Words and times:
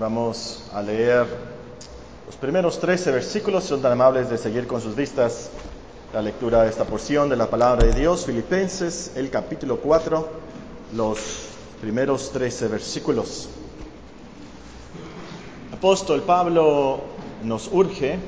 Vamos 0.00 0.62
a 0.72 0.80
leer 0.80 1.26
los 2.24 2.34
primeros 2.36 2.80
13 2.80 3.10
versículos. 3.10 3.64
Son 3.64 3.82
tan 3.82 3.92
amables 3.92 4.30
de 4.30 4.38
seguir 4.38 4.66
con 4.66 4.80
sus 4.80 4.96
vistas 4.96 5.50
la 6.14 6.22
lectura 6.22 6.62
de 6.62 6.70
esta 6.70 6.84
porción 6.84 7.28
de 7.28 7.36
la 7.36 7.50
palabra 7.50 7.84
de 7.84 7.92
Dios. 7.92 8.24
Filipenses, 8.24 9.12
el 9.14 9.28
capítulo 9.28 9.76
4, 9.76 10.26
los 10.94 11.18
primeros 11.82 12.30
13 12.30 12.68
versículos. 12.68 13.50
Apóstol 15.70 16.22
Pablo 16.22 17.02
nos 17.44 17.68
urge. 17.70 18.18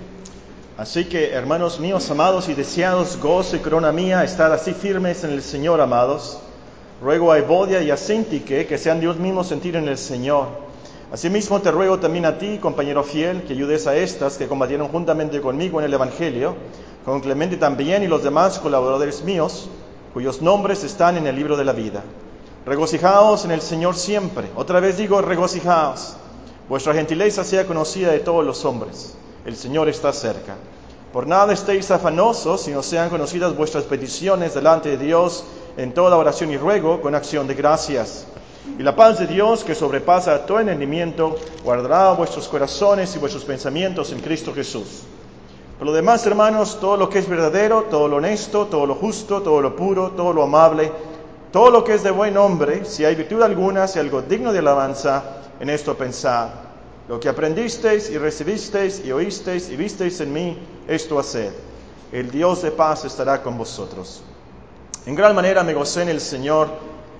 Así 0.76 1.06
que, 1.06 1.30
hermanos 1.30 1.80
míos, 1.80 2.10
amados 2.10 2.50
y 2.50 2.54
deseados, 2.54 3.18
gozo 3.18 3.56
y 3.56 3.60
corona 3.60 3.92
mía, 3.92 4.24
estad 4.24 4.52
así 4.52 4.74
firmes 4.74 5.24
en 5.24 5.30
el 5.30 5.42
Señor, 5.42 5.80
amados. 5.80 6.38
Ruego 7.00 7.32
a 7.32 7.38
Evodia 7.38 7.80
y 7.80 7.90
a 7.90 7.96
Sintique 7.96 8.66
que 8.66 8.76
sean 8.76 9.00
Dios 9.00 9.16
mismo 9.16 9.42
sentir 9.42 9.76
en 9.76 9.88
el 9.88 9.96
Señor. 9.96 10.70
Asimismo 11.12 11.60
te 11.60 11.70
ruego 11.70 11.98
también 11.98 12.24
a 12.24 12.38
ti, 12.38 12.56
compañero 12.56 13.04
fiel, 13.04 13.42
que 13.42 13.52
ayudes 13.52 13.86
a 13.86 13.94
estas 13.94 14.38
que 14.38 14.48
combatieron 14.48 14.88
juntamente 14.88 15.42
conmigo 15.42 15.78
en 15.78 15.84
el 15.84 15.92
Evangelio, 15.92 16.56
con 17.04 17.20
Clemente 17.20 17.58
también 17.58 18.02
y 18.02 18.06
los 18.06 18.24
demás 18.24 18.58
colaboradores 18.58 19.22
míos, 19.22 19.68
cuyos 20.14 20.40
nombres 20.40 20.84
están 20.84 21.18
en 21.18 21.26
el 21.26 21.36
libro 21.36 21.58
de 21.58 21.66
la 21.66 21.74
vida. 21.74 22.02
Regocijaos 22.64 23.44
en 23.44 23.50
el 23.50 23.60
Señor 23.60 23.94
siempre. 23.94 24.48
Otra 24.56 24.80
vez 24.80 24.96
digo, 24.96 25.20
regocijaos. 25.20 26.16
Vuestra 26.66 26.94
gentileza 26.94 27.44
sea 27.44 27.66
conocida 27.66 28.10
de 28.10 28.20
todos 28.20 28.42
los 28.42 28.64
hombres. 28.64 29.14
El 29.44 29.54
Señor 29.54 29.90
está 29.90 30.14
cerca. 30.14 30.56
Por 31.12 31.26
nada 31.26 31.52
estéis 31.52 31.90
afanosos, 31.90 32.62
sino 32.62 32.82
sean 32.82 33.10
conocidas 33.10 33.54
vuestras 33.54 33.84
peticiones 33.84 34.54
delante 34.54 34.88
de 34.88 34.96
Dios 34.96 35.44
en 35.76 35.92
toda 35.92 36.16
oración 36.16 36.52
y 36.52 36.56
ruego 36.56 37.02
con 37.02 37.14
acción 37.14 37.46
de 37.46 37.54
gracias. 37.54 38.24
Y 38.78 38.82
la 38.82 38.94
paz 38.94 39.18
de 39.18 39.26
Dios, 39.26 39.64
que 39.64 39.74
sobrepasa 39.74 40.46
todo 40.46 40.60
entendimiento, 40.60 41.36
guardará 41.64 42.12
vuestros 42.12 42.48
corazones 42.48 43.14
y 43.14 43.18
vuestros 43.18 43.44
pensamientos 43.44 44.12
en 44.12 44.20
Cristo 44.20 44.54
Jesús. 44.54 45.02
Por 45.78 45.88
lo 45.88 45.92
demás, 45.92 46.24
hermanos, 46.26 46.78
todo 46.80 46.96
lo 46.96 47.08
que 47.08 47.18
es 47.18 47.28
verdadero, 47.28 47.86
todo 47.90 48.06
lo 48.06 48.16
honesto, 48.16 48.66
todo 48.66 48.86
lo 48.86 48.94
justo, 48.94 49.42
todo 49.42 49.60
lo 49.60 49.74
puro, 49.74 50.12
todo 50.12 50.32
lo 50.32 50.44
amable, 50.44 50.92
todo 51.50 51.70
lo 51.70 51.82
que 51.82 51.94
es 51.94 52.04
de 52.04 52.12
buen 52.12 52.34
nombre, 52.34 52.84
si 52.84 53.04
hay 53.04 53.16
virtud 53.16 53.42
alguna, 53.42 53.88
si 53.88 53.98
algo 53.98 54.22
digno 54.22 54.52
de 54.52 54.60
alabanza, 54.60 55.22
en 55.58 55.68
esto 55.68 55.96
pensad. 55.96 56.48
Lo 57.08 57.18
que 57.18 57.28
aprendisteis 57.28 58.10
y 58.10 58.16
recibisteis 58.16 59.04
y 59.04 59.10
oísteis 59.10 59.70
y 59.70 59.76
visteis 59.76 60.20
en 60.20 60.32
mí, 60.32 60.56
esto 60.86 61.18
haced. 61.18 61.52
El 62.12 62.30
Dios 62.30 62.62
de 62.62 62.70
paz 62.70 63.04
estará 63.04 63.42
con 63.42 63.58
vosotros. 63.58 64.22
En 65.04 65.16
gran 65.16 65.34
manera 65.34 65.64
me 65.64 65.74
gocé 65.74 66.02
en 66.02 66.10
el 66.10 66.20
Señor 66.20 66.68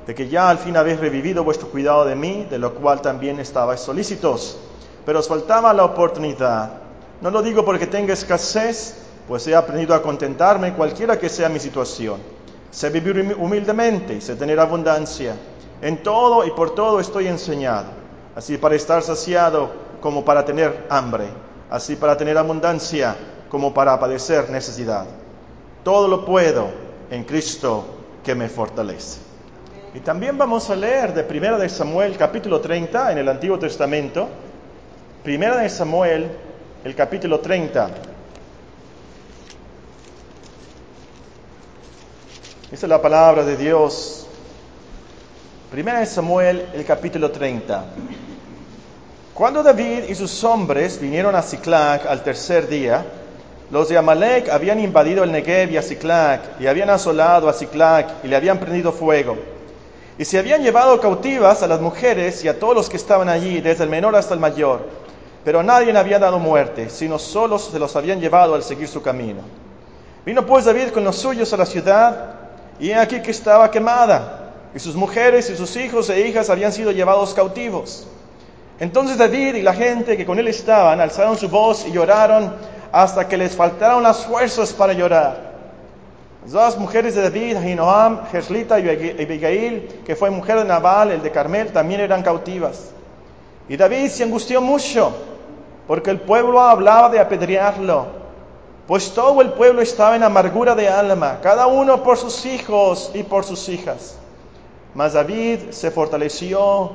de 0.07 0.15
que 0.15 0.29
ya 0.29 0.51
al 0.51 0.59
fin 0.59 0.77
habéis 0.77 0.99
revivido 0.99 1.45
vuestro 1.45 1.69
cuidado 1.69 2.05
de 2.05 2.17
mí, 2.17 2.47
de 2.51 2.59
lo 2.59 2.75
cual 2.75 3.01
también 3.01 3.39
estabais 3.39 3.81
solícitos. 3.81 4.59
Pero 5.07 5.21
os 5.21 5.29
faltaba 5.29 5.73
la 5.73 5.85
oportunidad. 5.85 6.71
No 7.21 7.31
lo 7.31 7.43
digo 7.43 7.65
porque 7.65 7.87
tenga 7.87 8.13
escasez, 8.13 8.97
pues 9.29 9.47
he 9.47 9.55
aprendido 9.55 9.95
a 9.95 10.03
contentarme 10.03 10.75
cualquiera 10.75 11.19
que 11.19 11.29
sea 11.29 11.49
mi 11.49 11.61
situación. 11.61 12.21
Sé 12.71 12.91
vivir 12.91 13.37
humildemente 13.39 14.15
y 14.15 14.21
sé 14.21 14.35
tener 14.35 14.59
abundancia. 14.59 15.37
En 15.81 16.03
todo 16.03 16.45
y 16.47 16.51
por 16.53 16.75
todo 16.75 17.01
estoy 17.01 17.29
enseñado, 17.29 17.87
así 18.35 18.57
para 18.57 18.75
estar 18.75 19.03
saciado 19.03 19.71
como 20.01 20.25
para 20.25 20.45
tener 20.45 20.87
hambre, 20.89 21.27
así 21.71 21.97
para 21.97 22.17
tener 22.17 22.39
abundancia 22.39 23.17
como 23.49 23.75
para 23.75 23.99
padecer 23.99 24.51
necesidad. 24.51 25.07
Todo 25.85 26.09
lo 26.09 26.25
puedo 26.25 26.69
en 27.11 27.25
Cristo 27.25 27.85
que 28.25 28.35
me 28.35 28.49
fortalece. 28.49 29.32
Y 29.95 30.01
también 30.01 30.39
vamos 30.39 30.71
a 30.71 30.75
leer 30.75 31.13
de 31.13 31.23
Primera 31.23 31.59
de 31.59 31.69
Samuel 31.69 32.17
capítulo 32.17 32.63
30 32.63 33.13
en 33.13 33.19
el 33.19 33.29
Antiguo 33.29 33.59
Testamento. 33.59 34.27
Primera 35.23 35.59
de 35.59 35.69
Samuel, 35.69 36.31
el 36.83 36.95
capítulo 36.95 37.41
30. 37.41 37.91
Esa 42.73 42.87
es 42.87 42.89
la 42.89 43.03
palabra 43.03 43.45
de 43.45 43.55
Dios. 43.55 44.27
Primera 45.71 46.01
de 46.01 46.07
Samuel, 46.07 46.69
el 46.73 46.87
capítulo 46.87 47.31
30. 47.31 47.85
Cuando 49.35 49.63
David 49.63 50.05
y 50.09 50.15
sus 50.15 50.43
hombres 50.43 50.99
vinieron 50.99 51.35
a 51.35 51.43
Ciclac 51.43 52.07
al 52.07 52.23
tercer 52.23 52.67
día, 52.67 53.05
los 53.71 53.91
de 53.91 53.99
Amalek 53.99 54.49
habían 54.49 54.81
invadido 54.81 55.23
el 55.23 55.33
Negev 55.33 55.71
y 55.71 55.77
a 55.77 55.83
Ciclac, 55.83 56.59
y 56.61 56.67
habían 56.67 56.89
asolado 56.89 57.47
a 57.47 57.53
Ciclac, 57.53 58.25
y 58.25 58.29
le 58.29 58.37
habían 58.37 58.59
prendido 58.59 58.91
fuego. 58.91 59.52
Y 60.19 60.25
se 60.25 60.39
habían 60.39 60.63
llevado 60.63 61.01
cautivas 61.01 61.63
a 61.63 61.67
las 61.67 61.81
mujeres 61.81 62.45
y 62.45 62.49
a 62.49 62.59
todos 62.59 62.75
los 62.75 62.91
que 62.91 62.97
estaban 62.97 63.29
allí, 63.29 63.61
desde 63.61 63.85
el 63.85 63.91
menor 63.91 64.15
hasta 64.15 64.35
el 64.35 64.41
mayor. 64.41 64.87
Pero 65.45 65.61
a 65.61 65.63
nadie 65.63 65.97
había 65.97 66.19
dado 66.19 66.39
muerte, 66.39 66.91
sino 66.91 67.19
solo 67.19 67.59
se 67.59 67.79
los 67.79 67.97
habían 67.97 68.21
llevado 68.21 68.55
al 68.55 68.63
seguir 68.63 68.89
su 68.89 69.03
camino. 69.03 69.41
Vino 70.25 70.47
pues 70.47 70.65
David 70.65 70.91
con 70.91 71.03
los 71.03 71.17
suyos 71.17 71.53
a 71.53 71.57
la 71.57 71.67
ciudad, 71.67 72.35
y 72.79 72.93
aquí 72.93 73.21
que 73.21 73.31
estaba 73.31 73.71
quemada, 73.71 74.53
y 74.75 74.79
sus 74.79 74.95
mujeres 74.95 75.51
y 75.51 75.57
sus 75.57 75.75
hijos 75.77 76.11
e 76.11 76.29
hijas 76.29 76.49
habían 76.51 76.73
sido 76.73 76.93
llevados 76.93 77.35
cautivos. 77.35 78.07
Entonces 78.79 79.19
David 79.19 79.57
y 79.57 79.63
la 79.63 79.75
gente 79.75 80.17
que 80.17 80.27
con 80.27 80.39
él 80.39 80.49
estaban 80.49 81.01
alzaron 81.01 81.37
su 81.37 81.49
voz 81.49 81.87
y 81.87 81.93
lloraron 81.93 82.55
hasta 82.91 83.29
que 83.29 83.37
les 83.37 83.55
faltaron 83.55 84.03
las 84.03 84.25
fuerzas 84.25 84.73
para 84.73 84.93
llorar. 84.93 85.52
Dos 86.47 86.77
mujeres 86.77 87.15
de 87.15 87.23
David, 87.23 87.57
Ahinoam, 87.57 88.27
Jeslita 88.27 88.81
y 88.81 88.89
Abigail, 88.89 90.01
que 90.05 90.17
fue 90.17 90.31
mujer 90.31 90.59
de 90.59 90.65
Nabal, 90.65 91.13
el 91.13 91.23
de 91.23 91.31
Carmel, 91.31 91.73
también 91.73 92.01
eran 92.01 92.23
cautivas. 92.23 92.91
Y 93.69 93.77
David 93.77 94.09
se 94.09 94.25
angustió 94.25 94.61
mucho, 94.61 95.13
porque 95.87 96.11
el 96.11 96.21
pueblo 96.21 96.61
hablaba 96.61 97.09
de 97.11 97.21
apedrearlo, 97.21 98.07
pues 98.89 99.15
todo 99.15 99.41
el 99.41 99.53
pueblo 99.53 99.83
estaba 99.83 100.17
en 100.17 100.25
amargura 100.25 100.75
de 100.75 100.89
alma, 100.89 101.39
cada 101.43 101.69
uno 101.69 102.03
por 102.03 102.19
sus 102.19 102.45
hijos 102.45 103.13
y 103.15 103.23
por 103.23 103.45
sus 103.45 103.69
hijas. 103.69 104.17
Mas 104.95 105.13
David 105.13 105.71
se 105.71 105.93
fortaleció 105.93 106.91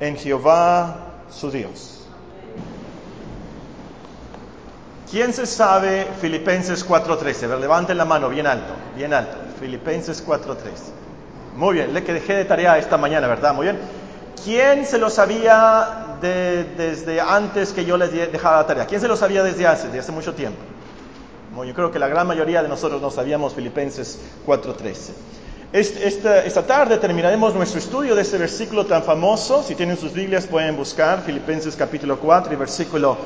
en 0.00 0.16
Jehová 0.16 0.96
su 1.30 1.50
Dios. 1.50 2.07
¿Quién 5.10 5.32
se 5.32 5.46
sabe 5.46 6.06
Filipenses 6.20 6.86
4.13? 6.86 7.58
Levanten 7.58 7.96
la 7.96 8.04
mano 8.04 8.28
bien 8.28 8.46
alto, 8.46 8.74
bien 8.94 9.14
alto. 9.14 9.38
Filipenses 9.58 10.24
4.13. 10.24 10.56
Muy 11.56 11.76
bien, 11.76 11.94
le 11.94 12.02
dejé 12.02 12.34
de 12.34 12.44
tarea 12.44 12.76
esta 12.76 12.98
mañana, 12.98 13.26
¿verdad? 13.26 13.54
Muy 13.54 13.64
bien. 13.64 13.78
¿Quién 14.44 14.84
se 14.84 14.98
lo 14.98 15.08
sabía 15.08 16.18
desde 16.20 17.22
antes 17.22 17.72
que 17.72 17.86
yo 17.86 17.96
les 17.96 18.12
dejara 18.12 18.58
la 18.58 18.66
tarea? 18.66 18.86
¿Quién 18.86 19.00
se 19.00 19.08
lo 19.08 19.16
sabía 19.16 19.42
desde 19.42 19.66
hace, 19.66 19.86
desde 19.86 20.00
hace 20.00 20.12
mucho 20.12 20.34
tiempo? 20.34 20.60
yo 21.66 21.74
creo 21.74 21.90
que 21.90 21.98
la 21.98 22.06
gran 22.06 22.24
mayoría 22.24 22.62
de 22.62 22.68
nosotros 22.68 23.02
no 23.02 23.10
sabíamos 23.10 23.54
Filipenses 23.54 24.20
4.13. 24.46 24.94
Esta, 25.72 26.44
esta, 26.44 26.66
tarde 26.66 26.98
terminaremos 26.98 27.52
nuestro 27.54 27.80
estudio 27.80 28.14
de 28.14 28.22
este 28.22 28.38
versículo 28.38 28.86
tan 28.86 29.02
famoso. 29.02 29.64
Si 29.64 29.74
tienen 29.74 29.96
sus 29.96 30.12
Biblias 30.12 30.46
pueden 30.46 30.76
buscar 30.76 31.22
Filipenses 31.22 31.74
capítulo 31.74 32.20
4 32.20 32.52
y 32.52 32.56
versículo 32.56 33.16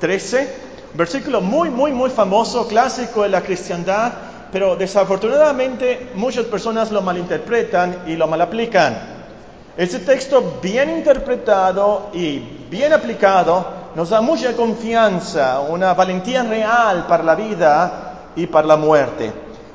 13 0.00 0.71
versículo 0.94 1.40
muy, 1.40 1.70
muy, 1.70 1.92
muy 1.92 2.10
famoso, 2.10 2.68
clásico 2.68 3.22
de 3.22 3.28
la 3.28 3.42
cristiandad, 3.42 4.12
pero 4.52 4.76
desafortunadamente 4.76 6.10
muchas 6.14 6.44
personas 6.46 6.90
lo 6.90 7.02
malinterpretan 7.02 8.04
y 8.06 8.16
lo 8.16 8.26
malaplican. 8.26 9.12
Este 9.76 10.00
texto 10.00 10.58
bien 10.62 10.90
interpretado 10.90 12.10
y 12.12 12.38
bien 12.70 12.92
aplicado 12.92 13.64
nos 13.94 14.10
da 14.10 14.20
mucha 14.20 14.54
confianza, 14.54 15.60
una 15.60 15.94
valentía 15.94 16.42
real 16.42 17.06
para 17.06 17.22
la 17.22 17.34
vida 17.34 18.30
y 18.36 18.46
para 18.46 18.66
la 18.66 18.76
muerte. 18.76 19.32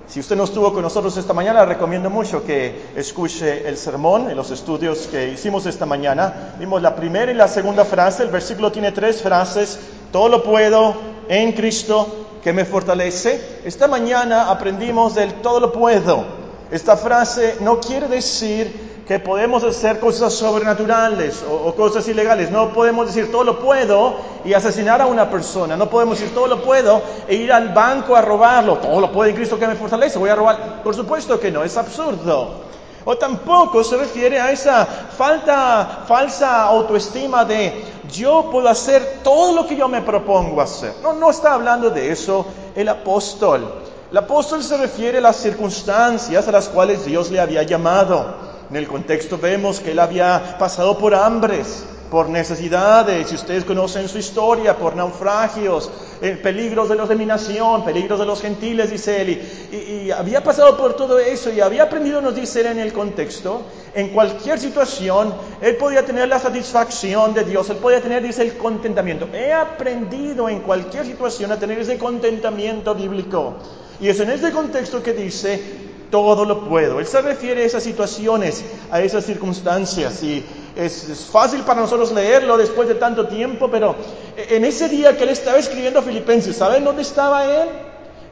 Si 0.08 0.22
usted 0.22 0.38
no 0.38 0.46
estuvo 0.46 0.72
con 0.72 0.84
nosotros 0.84 1.18
esta 1.18 1.34
mañana, 1.34 1.66
recomiendo 1.66 2.10
mucho 2.10 2.46
que 2.46 2.92
escuche 2.96 3.68
el 3.68 3.76
sermón 3.76 4.30
en 4.30 4.38
los 4.38 4.52
estudios 4.52 5.08
que 5.08 5.28
hicimos 5.28 5.66
esta 5.66 5.86
mañana. 5.86 6.54
Vimos 6.58 6.82
la 6.82 6.96
primera 6.96 7.30
y 7.30 7.36
la 7.36 7.50
segunda 7.50 7.84
frase, 7.84 8.24
el 8.24 8.30
versículo 8.30 8.72
tiene 8.72 8.94
tres 8.94 9.22
frases, 9.22 9.78
todo 10.14 10.30
lo 10.30 10.44
puedo 10.44 10.96
en 11.28 11.52
Cristo 11.52 12.08
que 12.42 12.54
me 12.54 12.64
fortalece. 12.64 13.60
Esta 13.66 13.90
mañana 13.90 14.50
aprendimos 14.50 15.14
del 15.14 15.34
todo 15.42 15.60
lo 15.60 15.74
puedo. 15.74 16.24
Esta 16.72 16.96
frase 16.96 17.58
no 17.60 17.82
quiere 17.82 18.08
decir 18.08 18.97
que 19.08 19.20
podemos 19.20 19.64
hacer 19.64 20.00
cosas 20.00 20.34
sobrenaturales 20.34 21.42
o, 21.50 21.74
cosas 21.74 22.06
ilegales. 22.10 22.52
No 22.52 22.74
podemos 22.74 23.08
decir 23.08 23.32
todo 23.32 23.46
lo 23.46 23.60
puedo 23.60 24.16
y 24.44 24.54
asesinar 24.54 25.02
a 25.02 25.06
una 25.06 25.30
persona. 25.30 25.78
No 25.78 25.90
podemos 25.90 26.20
decir 26.20 26.34
todo 26.34 26.48
lo 26.48 26.62
puedo 26.62 27.02
e 27.26 27.36
ir 27.36 27.54
al 27.54 27.70
banco 27.70 28.18
a 28.18 28.22
robarlo. 28.22 28.78
Todo 28.80 29.00
lo 29.00 29.12
puedo 29.12 29.30
en 29.30 29.36
Cristo 29.36 29.58
que 29.58 29.66
me 29.66 29.76
fortalece. 29.76 30.20
Voy 30.20 30.30
a 30.30 30.36
robar. 30.36 30.84
Por 30.84 30.94
supuesto 30.94 31.40
que 31.40 31.50
no, 31.50 31.64
es 31.64 31.78
absurdo. 31.78 32.68
O 33.06 33.18
tampoco 33.18 33.82
se 33.86 33.96
refiere 33.96 34.42
a 34.42 34.52
esa 34.52 34.86
falta, 34.86 36.04
falsa 36.06 36.64
autoestima 36.64 37.46
de 37.46 37.86
yo 38.12 38.50
puedo 38.52 38.68
hacer 38.68 39.22
todo 39.24 39.54
lo 39.54 39.66
que 39.66 39.78
yo 39.78 39.88
me 39.88 40.02
propongo 40.02 40.60
hacer. 40.60 40.96
No, 41.02 41.14
no 41.14 41.30
está 41.30 41.54
hablando 41.54 41.90
de 41.90 42.12
eso 42.12 42.46
el 42.76 42.90
apóstol. 42.90 43.84
El 44.12 44.18
apóstol 44.18 44.62
se 44.62 44.76
refiere 44.76 45.20
a 45.20 45.22
las 45.22 45.38
circunstancias 45.38 46.46
a 46.46 46.52
las 46.52 46.68
cuales 46.68 47.06
Dios 47.06 47.32
le 47.32 47.40
había 47.40 47.64
llamado. 47.64 48.47
En 48.70 48.76
el 48.76 48.88
contexto 48.88 49.38
vemos 49.38 49.80
que 49.80 49.92
él 49.92 50.00
había 50.00 50.58
pasado 50.60 50.98
por 50.98 51.16
hambres, 51.16 51.86
por 52.12 52.30
necesidades, 52.30 53.30
si 53.30 53.36
ustedes 53.36 53.64
conocen 53.64 54.10
su 54.10 54.18
historia, 54.18 54.78
por 54.78 54.96
naufragios, 54.96 55.90
eh, 56.22 56.38
peligros 56.42 56.90
de 56.90 56.96
los 56.96 57.08
de 57.08 57.16
mi 57.16 57.26
nación, 57.26 57.86
peligros 57.86 58.20
de 58.20 58.26
los 58.26 58.42
gentiles, 58.42 58.92
dice 58.92 59.22
él, 59.22 59.42
y, 59.72 60.12
había 60.12 60.44
pasado 60.44 60.76
por 60.78 60.96
todo 60.96 61.18
eso 61.20 61.52
y 61.52 61.62
había 61.62 61.84
aprendido, 61.84 62.22
nos 62.22 62.36
dice 62.36 62.62
él 62.62 62.68
en 62.68 62.80
el 62.80 62.92
contexto, 62.92 63.62
en 63.94 64.10
cualquier 64.10 64.60
situación, 64.60 65.34
él 65.62 65.78
podía 65.78 66.06
tener 66.06 66.28
la 66.28 66.40
satisfacción 66.40 67.34
de 67.34 67.46
Dios, 67.46 67.70
él 67.70 67.78
podía 67.78 68.02
tener, 68.02 68.22
dice, 68.22 68.42
el 68.42 68.58
contentamiento. 68.58 69.30
He 69.34 69.54
aprendido 69.54 70.50
en 70.50 70.60
cualquier 70.60 71.06
situación 71.06 71.54
a 71.54 71.60
tener 71.60 71.80
ese 71.80 71.98
contentamiento 71.98 72.96
bíblico. 72.96 73.56
Y 74.00 74.10
es 74.10 74.20
en 74.20 74.30
este 74.30 74.52
contexto 74.52 75.02
que 75.02 75.14
dice, 75.14 75.87
todo 76.10 76.46
lo 76.46 76.68
puedo. 76.68 77.00
Él 77.00 77.08
se 77.08 77.22
refiere 77.22 77.64
a 77.64 77.66
esas 77.66 77.84
situaciones, 77.84 78.64
a 78.92 79.02
esas 79.02 79.26
circunstancias. 79.26 80.24
Y 80.24 80.44
es, 80.76 81.28
fácil 81.32 81.62
para 81.62 81.82
nosotros 81.82 82.12
leerlo 82.12 82.58
después 82.58 82.88
de 82.88 82.96
tanto 82.96 83.28
tiempo, 83.28 83.70
pero 83.70 83.96
en 84.36 84.66
ese 84.66 84.90
día 84.90 85.18
que 85.18 85.24
él 85.24 85.30
estaba 85.30 85.58
escribiendo 85.58 86.00
a 86.00 86.04
Filipenses, 86.04 86.56
¿saben 86.56 86.84
dónde 86.84 87.02
estaba 87.02 87.46
él? 87.46 87.68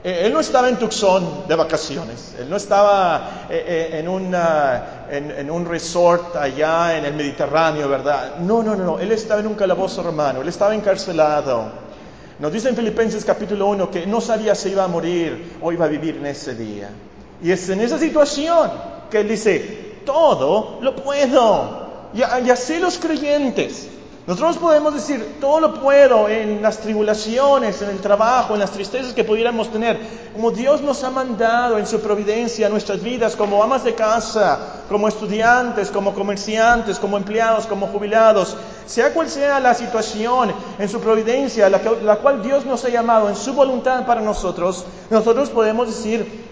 Eh, 0.03 0.27
él 0.27 0.33
no 0.33 0.39
estaba 0.39 0.69
en 0.69 0.77
Tucson 0.77 1.47
de 1.47 1.55
vacaciones, 1.55 2.35
él 2.39 2.47
no 2.47 2.57
estaba 2.57 3.47
eh, 3.49 3.63
eh, 3.67 3.99
en, 3.99 4.07
una, 4.07 5.07
en, 5.09 5.49
un 5.49 5.65
resort 5.65 6.35
allá 6.35 6.95
en 6.95 7.05
el 7.05 7.15
Mediterráneo, 7.15 7.89
¿verdad? 7.89 8.35
No, 8.37 8.61
no, 8.61 8.75
no, 8.75 8.99
él 8.99 9.11
estaba 9.11 9.39
en 9.39 9.47
un 9.47 9.55
calabozo 9.55 10.03
romano, 10.03 10.41
él 10.41 10.47
estaba 10.47 10.75
encarcelado. 10.75 11.71
Nos 12.37 12.53
dice 12.53 12.69
en 12.69 12.75
Filipenses 12.75 13.25
capítulo 13.25 13.65
1 13.65 13.89
que 13.89 14.05
no 14.05 14.21
sabía 14.21 14.53
si 14.53 14.69
iba 14.69 14.83
a 14.83 14.87
morir 14.87 15.57
o 15.59 15.71
iba 15.71 15.85
a 15.85 15.87
vivir 15.87 16.17
en 16.17 16.27
ese 16.27 16.53
día. 16.53 16.89
Y 17.41 17.51
es 17.51 17.69
en 17.69 17.81
esa 17.81 17.99
situación 17.99 18.71
que 19.09 19.19
él 19.19 19.27
dice, 19.27 19.95
todo 20.05 20.79
lo 20.81 20.95
puedo. 20.95 21.85
Y, 22.13 22.21
así 22.21 22.79
los 22.79 22.97
creyentes. 22.97 23.89
Nosotros 24.27 24.57
podemos 24.57 24.95
decir, 24.95 25.37
todo 25.39 25.59
lo 25.59 25.79
puedo 25.79 26.27
en 26.27 26.59
las 26.59 26.79
tribulaciones, 26.79 27.79
en 27.83 27.89
el 27.89 27.99
trabajo, 27.99 28.55
en 28.55 28.59
las 28.59 28.71
tristezas 28.71 29.13
que 29.13 29.23
pudiéramos 29.23 29.71
tener, 29.71 29.99
como 30.33 30.49
Dios 30.49 30.81
nos 30.81 31.03
ha 31.03 31.11
mandado 31.11 31.77
en 31.77 31.85
su 31.85 31.99
providencia 31.99 32.67
nuestras 32.67 33.03
vidas, 33.03 33.35
como 33.35 33.61
amas 33.61 33.83
de 33.83 33.93
casa, 33.93 34.83
como 34.89 35.07
estudiantes, 35.07 35.91
como 35.91 36.15
comerciantes, 36.15 36.97
como 36.97 37.17
empleados, 37.17 37.67
como 37.67 37.85
jubilados, 37.85 38.57
sea 38.87 39.13
cual 39.13 39.29
sea 39.29 39.59
la 39.59 39.75
situación 39.75 40.51
en 40.79 40.89
su 40.89 40.99
providencia, 40.99 41.69
la, 41.69 41.79
la 42.01 42.15
cual 42.15 42.41
Dios 42.41 42.65
nos 42.65 42.83
ha 42.83 42.89
llamado 42.89 43.29
en 43.29 43.35
su 43.35 43.53
voluntad 43.53 44.07
para 44.07 44.21
nosotros, 44.21 44.85
nosotros 45.11 45.51
podemos 45.51 45.85
decir, 45.85 46.44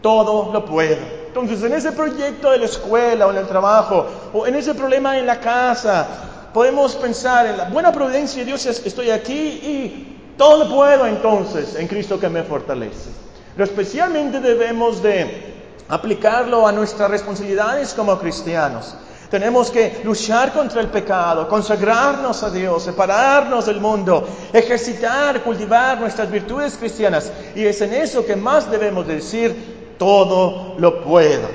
todo 0.00 0.52
lo 0.52 0.64
puedo. 0.64 1.20
Entonces, 1.26 1.62
en 1.62 1.74
ese 1.74 1.92
proyecto 1.92 2.50
de 2.50 2.58
la 2.58 2.64
escuela 2.64 3.26
o 3.26 3.30
en 3.30 3.36
el 3.36 3.46
trabajo, 3.46 4.06
o 4.32 4.46
en 4.46 4.56
ese 4.56 4.74
problema 4.74 5.18
en 5.18 5.26
la 5.26 5.38
casa, 5.38 6.06
podemos 6.52 6.96
pensar 6.96 7.46
en 7.46 7.56
la 7.56 7.64
buena 7.64 7.92
providencia 7.92 8.40
de 8.40 8.46
Dios, 8.46 8.66
estoy 8.66 9.10
aquí 9.10 9.34
y 9.34 10.34
todo 10.36 10.64
lo 10.64 10.74
puedo 10.74 11.06
entonces 11.06 11.76
en 11.76 11.86
Cristo 11.86 12.18
que 12.18 12.28
me 12.28 12.42
fortalece. 12.42 13.10
Pero 13.54 13.64
especialmente 13.64 14.40
debemos 14.40 15.02
de 15.02 15.54
aplicarlo 15.88 16.66
a 16.66 16.72
nuestras 16.72 17.10
responsabilidades 17.10 17.94
como 17.94 18.18
cristianos. 18.18 18.94
Tenemos 19.30 19.70
que 19.70 20.00
luchar 20.02 20.52
contra 20.52 20.80
el 20.80 20.88
pecado, 20.88 21.46
consagrarnos 21.46 22.42
a 22.42 22.50
Dios, 22.50 22.82
separarnos 22.82 23.66
del 23.66 23.80
mundo, 23.80 24.26
ejercitar, 24.52 25.42
cultivar 25.42 26.00
nuestras 26.00 26.28
virtudes 26.28 26.76
cristianas. 26.76 27.30
Y 27.54 27.64
es 27.64 27.80
en 27.80 27.94
eso 27.94 28.26
que 28.26 28.34
más 28.34 28.68
debemos 28.68 29.06
decir, 29.06 29.79
todo 30.00 30.76
lo 30.78 31.04
puedo. 31.04 31.46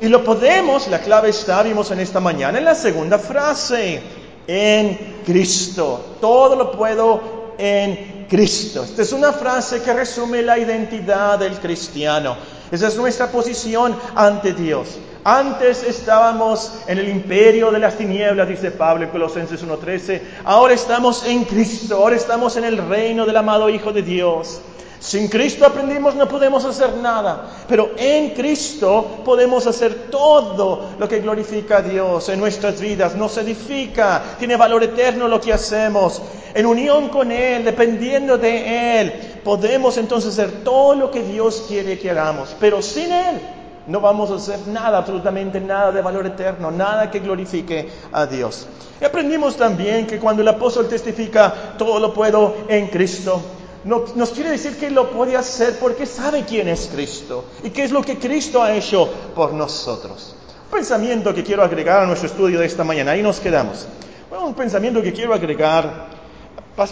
Y 0.00 0.08
lo 0.08 0.24
podemos, 0.24 0.88
la 0.88 0.98
clave 0.98 1.28
está, 1.28 1.62
vimos 1.62 1.92
en 1.92 2.00
esta 2.00 2.18
mañana, 2.18 2.58
en 2.58 2.64
la 2.64 2.74
segunda 2.74 3.20
frase, 3.20 4.02
en 4.48 5.22
Cristo. 5.24 6.16
Todo 6.20 6.56
lo 6.56 6.72
puedo 6.72 7.54
en 7.56 8.26
Cristo. 8.28 8.82
Esta 8.82 9.02
es 9.02 9.12
una 9.12 9.32
frase 9.32 9.80
que 9.80 9.92
resume 9.92 10.42
la 10.42 10.58
identidad 10.58 11.38
del 11.38 11.54
cristiano. 11.60 12.36
Esa 12.68 12.88
es 12.88 12.96
nuestra 12.96 13.30
posición 13.30 13.96
ante 14.16 14.54
Dios. 14.54 14.88
Antes 15.26 15.82
estábamos 15.82 16.70
en 16.86 16.98
el 16.98 17.08
imperio 17.08 17.70
de 17.70 17.78
las 17.78 17.96
tinieblas, 17.96 18.46
dice 18.46 18.70
Pablo 18.70 19.04
en 19.04 19.10
Colosenses 19.10 19.64
1.13. 19.64 20.20
Ahora 20.44 20.74
estamos 20.74 21.24
en 21.24 21.44
Cristo, 21.44 21.96
ahora 21.96 22.14
estamos 22.14 22.58
en 22.58 22.64
el 22.64 22.76
reino 22.76 23.24
del 23.24 23.38
amado 23.38 23.70
Hijo 23.70 23.90
de 23.90 24.02
Dios. 24.02 24.60
Sin 25.00 25.28
Cristo 25.28 25.64
aprendimos 25.64 26.14
no 26.14 26.28
podemos 26.28 26.66
hacer 26.66 26.98
nada, 26.98 27.48
pero 27.66 27.92
en 27.96 28.34
Cristo 28.34 29.22
podemos 29.24 29.66
hacer 29.66 30.10
todo 30.10 30.90
lo 30.98 31.08
que 31.08 31.20
glorifica 31.20 31.78
a 31.78 31.82
Dios 31.82 32.28
en 32.28 32.38
nuestras 32.38 32.78
vidas, 32.78 33.14
nos 33.14 33.38
edifica, 33.38 34.36
tiene 34.38 34.56
valor 34.56 34.82
eterno 34.82 35.26
lo 35.26 35.40
que 35.40 35.54
hacemos. 35.54 36.20
En 36.52 36.66
unión 36.66 37.08
con 37.08 37.32
Él, 37.32 37.64
dependiendo 37.64 38.36
de 38.36 39.00
Él, 39.00 39.12
podemos 39.42 39.96
entonces 39.96 40.38
hacer 40.38 40.64
todo 40.64 40.94
lo 40.94 41.10
que 41.10 41.22
Dios 41.22 41.64
quiere 41.66 41.98
que 41.98 42.10
hagamos, 42.10 42.54
pero 42.60 42.82
sin 42.82 43.10
Él 43.10 43.40
no 43.86 44.00
vamos 44.00 44.30
a 44.30 44.36
hacer 44.36 44.66
nada, 44.68 44.98
absolutamente 44.98 45.60
nada 45.60 45.92
de 45.92 46.00
valor 46.00 46.26
eterno, 46.26 46.70
nada 46.70 47.10
que 47.10 47.20
glorifique 47.20 47.88
a 48.12 48.26
Dios. 48.26 48.66
Y 49.00 49.04
aprendimos 49.04 49.56
también 49.56 50.06
que 50.06 50.18
cuando 50.18 50.42
el 50.42 50.48
apóstol 50.48 50.88
testifica, 50.88 51.74
todo 51.76 51.98
lo 51.98 52.14
puedo 52.14 52.54
en 52.68 52.88
Cristo, 52.88 53.40
nos 53.84 54.30
quiere 54.30 54.50
decir 54.50 54.78
que 54.78 54.90
lo 54.90 55.10
puede 55.10 55.36
hacer 55.36 55.78
porque 55.78 56.06
sabe 56.06 56.44
quién 56.44 56.68
es 56.68 56.88
Cristo 56.92 57.44
y 57.62 57.70
qué 57.70 57.84
es 57.84 57.92
lo 57.92 58.02
que 58.02 58.18
Cristo 58.18 58.62
ha 58.62 58.74
hecho 58.74 59.06
por 59.34 59.52
nosotros. 59.52 60.34
Un 60.64 60.78
pensamiento 60.78 61.34
que 61.34 61.44
quiero 61.44 61.62
agregar 61.62 62.02
a 62.02 62.06
nuestro 62.06 62.28
estudio 62.28 62.60
de 62.60 62.66
esta 62.66 62.82
mañana, 62.82 63.12
ahí 63.12 63.22
nos 63.22 63.40
quedamos. 63.40 63.86
Un 64.30 64.54
pensamiento 64.54 65.02
que 65.02 65.12
quiero 65.12 65.34
agregar. 65.34 66.08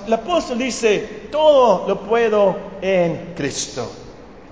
El 0.06 0.12
apóstol 0.12 0.58
dice, 0.58 1.28
todo 1.30 1.88
lo 1.88 2.00
puedo 2.00 2.56
en 2.80 3.32
Cristo. 3.34 4.01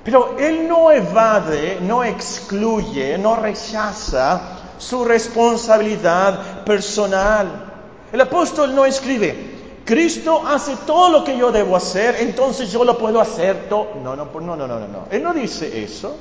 Pero 0.04 0.36
él 0.38 0.66
no 0.66 0.90
evade, 0.90 1.78
no 1.82 2.02
excluye, 2.02 3.18
no 3.18 3.36
rechaza 3.36 4.40
su 4.78 5.04
responsabilidad 5.04 6.64
personal. 6.64 7.66
El 8.10 8.20
apóstol 8.20 8.74
no 8.74 8.86
escribe, 8.86 9.50
Cristo 9.84 10.42
hace 10.46 10.76
todo 10.86 11.10
lo 11.10 11.24
que 11.24 11.36
yo 11.36 11.52
debo 11.52 11.76
hacer, 11.76 12.16
entonces 12.20 12.72
yo 12.72 12.84
lo 12.84 12.96
puedo 12.96 13.20
hacer 13.20 13.68
todo. 13.68 13.88
No, 14.02 14.16
no, 14.16 14.24
no, 14.32 14.56
no, 14.56 14.66
no, 14.66 14.78
no. 14.78 15.06
Él 15.10 15.22
no 15.22 15.34
dice 15.34 15.82
eso. 15.82 16.16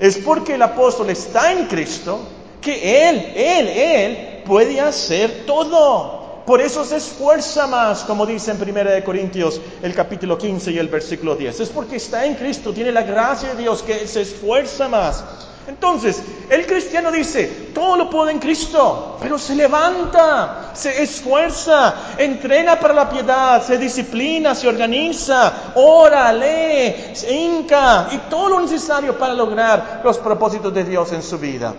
Es 0.00 0.18
porque 0.18 0.54
el 0.54 0.62
apóstol 0.62 1.10
está 1.10 1.52
en 1.52 1.66
Cristo 1.66 2.18
que 2.60 3.08
Él, 3.08 3.32
Él, 3.36 3.68
Él 3.68 4.42
puede 4.44 4.80
hacer 4.80 5.44
todo. 5.46 6.23
Por 6.46 6.60
eso 6.60 6.84
se 6.84 6.96
esfuerza 6.96 7.66
más, 7.66 8.04
como 8.04 8.26
dice 8.26 8.50
en 8.50 8.60
1 8.60 9.04
Corintios 9.04 9.60
el 9.82 9.94
capítulo 9.94 10.36
15 10.36 10.72
y 10.72 10.78
el 10.78 10.88
versículo 10.88 11.36
10. 11.36 11.60
Es 11.60 11.68
porque 11.70 11.96
está 11.96 12.26
en 12.26 12.34
Cristo, 12.34 12.74
tiene 12.74 12.92
la 12.92 13.02
gracia 13.02 13.54
de 13.54 13.62
Dios 13.62 13.82
que 13.82 14.06
se 14.06 14.20
esfuerza 14.22 14.88
más. 14.88 15.24
Entonces, 15.66 16.22
el 16.50 16.66
cristiano 16.66 17.10
dice, 17.10 17.70
todo 17.72 17.96
lo 17.96 18.10
puedo 18.10 18.28
en 18.28 18.38
Cristo, 18.38 19.16
pero 19.22 19.38
se 19.38 19.54
levanta, 19.54 20.72
se 20.74 21.02
esfuerza, 21.02 21.94
entrena 22.18 22.78
para 22.78 22.92
la 22.92 23.08
piedad, 23.08 23.62
se 23.62 23.78
disciplina, 23.78 24.54
se 24.54 24.68
organiza, 24.68 25.72
ora, 25.76 26.30
lee, 26.30 27.14
se 27.14 27.32
hinca 27.32 28.08
y 28.12 28.18
todo 28.28 28.50
lo 28.50 28.60
necesario 28.60 29.16
para 29.18 29.32
lograr 29.32 30.02
los 30.04 30.18
propósitos 30.18 30.74
de 30.74 30.84
Dios 30.84 31.10
en 31.12 31.22
su 31.22 31.38
vida. 31.38 31.74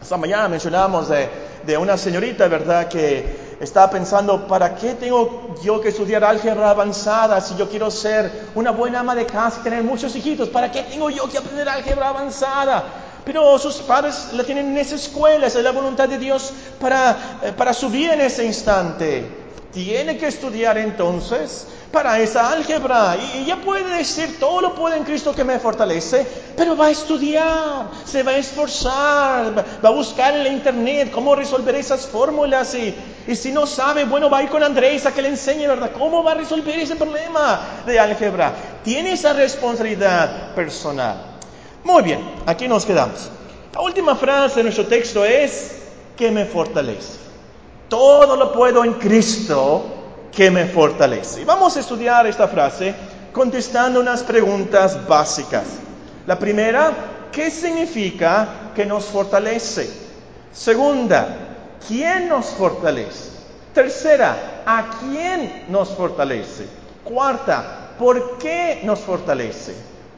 Esta 0.00 0.16
mencionamos 0.16 1.10
de, 1.10 1.28
de 1.66 1.76
una 1.76 1.98
señorita, 1.98 2.48
¿verdad?, 2.48 2.88
que 2.88 3.47
estaba 3.60 3.90
pensando, 3.90 4.46
¿para 4.46 4.76
qué 4.76 4.94
tengo 4.94 5.54
yo 5.62 5.80
que 5.80 5.88
estudiar 5.88 6.22
álgebra 6.24 6.70
avanzada 6.70 7.40
si 7.40 7.56
yo 7.56 7.68
quiero 7.68 7.90
ser 7.90 8.50
una 8.54 8.70
buena 8.70 9.00
ama 9.00 9.14
de 9.14 9.26
casa 9.26 9.58
y 9.60 9.64
tener 9.64 9.82
muchos 9.82 10.14
hijitos? 10.14 10.48
¿Para 10.48 10.70
qué 10.70 10.82
tengo 10.82 11.10
yo 11.10 11.28
que 11.28 11.38
aprender 11.38 11.68
álgebra 11.68 12.08
avanzada? 12.08 12.84
Pero 13.24 13.58
sus 13.58 13.76
padres 13.76 14.28
la 14.32 14.44
tienen 14.44 14.68
en 14.68 14.78
esa 14.78 14.94
escuela, 14.94 15.46
esa 15.46 15.58
es 15.58 15.64
la 15.64 15.72
voluntad 15.72 16.08
de 16.08 16.18
Dios 16.18 16.52
para, 16.80 17.40
eh, 17.42 17.52
para 17.56 17.74
su 17.74 17.90
vida 17.90 18.14
en 18.14 18.20
ese 18.20 18.44
instante. 18.44 19.28
Tiene 19.72 20.16
que 20.16 20.28
estudiar 20.28 20.78
entonces 20.78 21.66
para 21.92 22.18
esa 22.20 22.52
álgebra 22.52 23.16
y, 23.16 23.44
ya 23.44 23.56
puede 23.56 23.96
decir 23.96 24.38
todo 24.38 24.60
lo 24.60 24.74
puede 24.74 24.96
en 24.96 25.04
Cristo 25.04 25.34
que 25.34 25.44
me 25.44 25.58
fortalece, 25.58 26.26
pero 26.56 26.76
va 26.76 26.86
a 26.86 26.90
estudiar, 26.90 27.88
se 28.04 28.22
va 28.22 28.32
a 28.32 28.36
esforzar, 28.36 29.64
va 29.84 29.88
a 29.88 29.92
buscar 29.92 30.34
en 30.34 30.44
la 30.44 30.48
internet 30.50 31.10
cómo 31.10 31.34
resolver 31.34 31.74
esas 31.74 32.06
fórmulas 32.06 32.74
y, 32.74 32.94
y 33.28 33.36
si 33.36 33.52
no 33.52 33.66
sabe, 33.66 34.04
bueno, 34.04 34.30
va 34.30 34.38
a 34.38 34.42
ir 34.42 34.48
con 34.48 34.62
Andrés 34.62 35.04
a 35.04 35.12
que 35.12 35.20
le 35.20 35.28
enseñe, 35.28 35.68
¿verdad? 35.68 35.90
¿Cómo 35.92 36.24
va 36.24 36.32
a 36.32 36.34
resolver 36.34 36.78
ese 36.78 36.96
problema 36.96 37.60
de 37.84 38.00
álgebra? 38.00 38.54
Tiene 38.82 39.12
esa 39.12 39.34
responsabilidad 39.34 40.54
personal. 40.54 41.36
Muy 41.84 42.02
bien, 42.02 42.20
aquí 42.46 42.66
nos 42.66 42.86
quedamos. 42.86 43.28
La 43.74 43.82
última 43.82 44.16
frase 44.16 44.56
de 44.56 44.62
nuestro 44.62 44.86
texto 44.86 45.26
es, 45.26 45.72
que 46.16 46.30
me 46.30 46.46
fortalece. 46.46 47.18
Todo 47.90 48.34
lo 48.34 48.50
puedo 48.50 48.82
en 48.82 48.94
Cristo 48.94 49.84
que 50.32 50.50
me 50.50 50.64
fortalece. 50.64 51.42
Y 51.42 51.44
vamos 51.44 51.76
a 51.76 51.80
estudiar 51.80 52.26
esta 52.26 52.48
frase 52.48 52.94
contestando 53.30 54.00
unas 54.00 54.22
preguntas 54.22 55.06
básicas. 55.06 55.64
La 56.26 56.38
primera, 56.38 56.92
¿qué 57.30 57.50
significa 57.50 58.72
que 58.74 58.86
nos 58.86 59.04
fortalece? 59.04 59.90
Segunda, 60.50 61.47
¿quién 61.86 62.28
nos 62.28 62.46
fortalece? 62.46 63.30
Tercera, 63.74 64.62
¿a 64.66 64.90
quién 65.00 65.66
nos 65.68 65.90
fortalece? 65.90 66.66
Cuarta, 67.04 67.90
¿por 67.98 68.38
qué 68.38 68.80
nos 68.84 69.00
fortalece? 69.00 69.74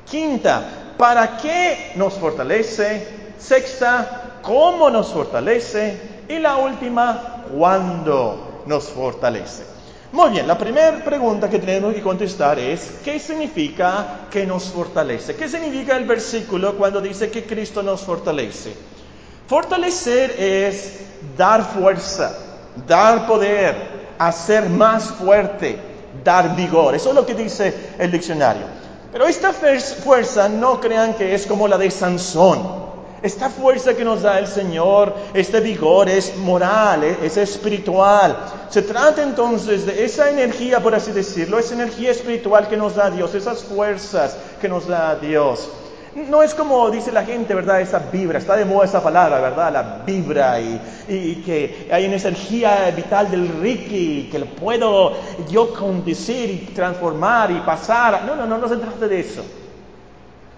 Quinta, 0.08 0.94
¿para 0.96 1.36
qué 1.36 1.92
nos 1.96 2.14
fortalece? 2.14 3.06
Sexta, 3.38 4.38
¿cómo 4.42 4.90
nos 4.90 5.12
fortalece? 5.12 6.24
Y 6.28 6.38
la 6.38 6.56
última, 6.56 7.44
¿cuándo 7.54 8.62
nos 8.66 8.84
fortalece? 8.84 9.64
Muy 10.12 10.30
bien, 10.30 10.48
la 10.48 10.58
primera 10.58 11.04
pregunta 11.04 11.48
que 11.48 11.60
tenemos 11.60 11.94
que 11.94 12.02
contestar 12.02 12.58
es, 12.58 12.98
¿qué 13.04 13.20
significa 13.20 14.26
que 14.28 14.44
nos 14.44 14.64
fortalece? 14.64 15.36
¿Qué 15.36 15.48
significa 15.48 15.96
el 15.96 16.04
versículo 16.04 16.76
cuando 16.76 17.00
dice 17.00 17.30
que 17.30 17.44
Cristo 17.44 17.82
nos 17.82 18.00
fortalece? 18.00 18.74
Fortalecer 19.50 20.36
es 20.38 20.92
dar 21.36 21.64
fuerza, 21.74 22.38
dar 22.86 23.26
poder, 23.26 23.74
hacer 24.16 24.68
más 24.68 25.06
fuerte, 25.06 25.76
dar 26.22 26.54
vigor. 26.54 26.94
Eso 26.94 27.08
es 27.08 27.14
lo 27.16 27.26
que 27.26 27.34
dice 27.34 27.74
el 27.98 28.12
diccionario. 28.12 28.62
Pero 29.10 29.26
esta 29.26 29.52
fuerza 29.52 30.48
no 30.48 30.80
crean 30.80 31.14
que 31.14 31.34
es 31.34 31.48
como 31.48 31.66
la 31.66 31.78
de 31.78 31.90
Sansón. 31.90 32.62
Esta 33.22 33.50
fuerza 33.50 33.94
que 33.94 34.04
nos 34.04 34.22
da 34.22 34.38
el 34.38 34.46
Señor, 34.46 35.16
este 35.34 35.58
vigor 35.58 36.08
es 36.08 36.36
moral, 36.36 37.02
es 37.02 37.36
espiritual. 37.36 38.36
Se 38.68 38.82
trata 38.82 39.20
entonces 39.24 39.84
de 39.84 40.04
esa 40.04 40.30
energía, 40.30 40.78
por 40.78 40.94
así 40.94 41.10
decirlo, 41.10 41.58
esa 41.58 41.74
energía 41.74 42.12
espiritual 42.12 42.68
que 42.68 42.76
nos 42.76 42.94
da 42.94 43.10
Dios, 43.10 43.34
esas 43.34 43.64
fuerzas 43.64 44.36
que 44.60 44.68
nos 44.68 44.86
da 44.86 45.16
Dios. 45.16 45.68
No 46.14 46.42
es 46.42 46.54
como 46.54 46.90
dice 46.90 47.12
la 47.12 47.24
gente, 47.24 47.54
¿verdad? 47.54 47.80
Esa 47.80 48.00
vibra, 48.12 48.38
está 48.38 48.56
de 48.56 48.64
moda 48.64 48.84
esa 48.84 49.00
palabra, 49.00 49.40
¿verdad? 49.40 49.72
La 49.72 50.02
vibra 50.04 50.60
y, 50.60 51.42
que 51.46 51.88
hay 51.92 52.06
una 52.06 52.16
energía 52.16 52.90
vital 52.90 53.30
del 53.30 53.48
Ricky 53.60 54.28
que 54.30 54.40
lo 54.40 54.46
puedo 54.46 55.12
yo 55.48 55.72
condecir 55.72 56.50
y 56.50 56.56
transformar 56.74 57.52
y 57.52 57.60
pasar. 57.60 58.24
No, 58.24 58.34
no, 58.34 58.44
no, 58.44 58.58
no 58.58 58.68
se 58.68 58.76
trata 58.76 59.06
de 59.06 59.20
eso. 59.20 59.44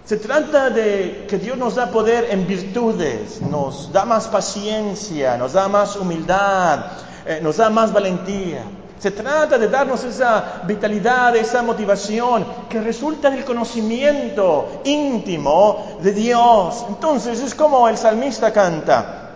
Se 0.05 0.17
trata 0.17 0.71
de 0.71 1.25
que 1.29 1.37
Dios 1.37 1.55
nos 1.55 1.75
da 1.75 1.91
poder 1.91 2.27
en 2.31 2.47
virtudes, 2.47 3.39
nos 3.41 3.91
da 3.93 4.05
más 4.05 4.27
paciencia, 4.27 5.37
nos 5.37 5.53
da 5.53 5.67
más 5.67 5.95
humildad, 5.95 6.85
eh, 7.25 7.39
nos 7.41 7.57
da 7.57 7.69
más 7.69 7.93
valentía. 7.93 8.63
Se 9.03 9.11
trata 9.11 9.57
de 9.57 9.67
darnos 9.67 10.01
esa 10.05 10.61
vitalidad, 10.65 11.35
esa 11.35 11.61
motivación 11.61 12.45
que 12.69 12.79
resulta 12.79 13.29
del 13.29 13.43
conocimiento 13.43 14.79
íntimo 14.85 15.97
de 16.01 16.13
Dios. 16.13 16.85
Entonces 16.87 17.41
es 17.41 17.53
como 17.53 17.89
el 17.89 17.97
salmista 17.97 18.53
canta, 18.53 19.31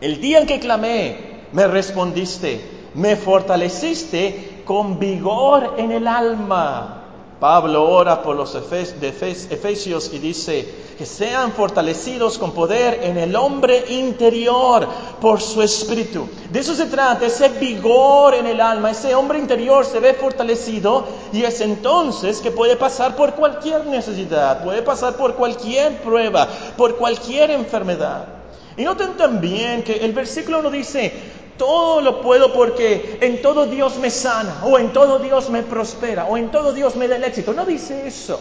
el 0.00 0.20
día 0.20 0.40
en 0.40 0.46
que 0.48 0.58
clamé, 0.58 1.44
me 1.52 1.68
respondiste, 1.68 2.88
me 2.94 3.14
fortaleciste 3.14 4.64
con 4.64 4.98
vigor 4.98 5.74
en 5.78 5.92
el 5.92 6.08
alma. 6.08 7.04
Pablo 7.38 7.88
ora 7.88 8.24
por 8.24 8.34
los 8.34 8.56
efesios 8.56 10.10
y 10.12 10.18
dice 10.18 10.91
que 11.02 11.06
sean 11.06 11.50
fortalecidos 11.50 12.38
con 12.38 12.52
poder 12.52 13.00
en 13.02 13.18
el 13.18 13.34
hombre 13.34 13.86
interior 13.88 14.86
por 15.20 15.40
su 15.40 15.60
espíritu. 15.60 16.28
De 16.48 16.60
eso 16.60 16.76
se 16.76 16.86
trata, 16.86 17.26
ese 17.26 17.48
vigor 17.48 18.36
en 18.36 18.46
el 18.46 18.60
alma, 18.60 18.92
ese 18.92 19.12
hombre 19.12 19.40
interior 19.40 19.84
se 19.84 19.98
ve 19.98 20.14
fortalecido 20.14 21.04
y 21.32 21.42
es 21.42 21.60
entonces 21.60 22.38
que 22.38 22.52
puede 22.52 22.76
pasar 22.76 23.16
por 23.16 23.34
cualquier 23.34 23.84
necesidad, 23.86 24.62
puede 24.62 24.82
pasar 24.82 25.16
por 25.16 25.34
cualquier 25.34 26.00
prueba, 26.02 26.46
por 26.76 26.94
cualquier 26.94 27.50
enfermedad. 27.50 28.28
Y 28.76 28.84
noten 28.84 29.16
también 29.16 29.82
que 29.82 30.04
el 30.04 30.12
versículo 30.12 30.62
no 30.62 30.70
dice, 30.70 31.12
todo 31.58 32.00
lo 32.00 32.22
puedo 32.22 32.52
porque 32.52 33.18
en 33.20 33.42
todo 33.42 33.66
Dios 33.66 33.96
me 33.96 34.08
sana, 34.08 34.62
o 34.64 34.78
en 34.78 34.92
todo 34.92 35.18
Dios 35.18 35.50
me 35.50 35.64
prospera, 35.64 36.26
o 36.26 36.36
en 36.36 36.52
todo 36.52 36.72
Dios 36.72 36.94
me 36.94 37.08
da 37.08 37.16
el 37.16 37.24
éxito. 37.24 37.52
No 37.52 37.66
dice 37.66 38.06
eso. 38.06 38.38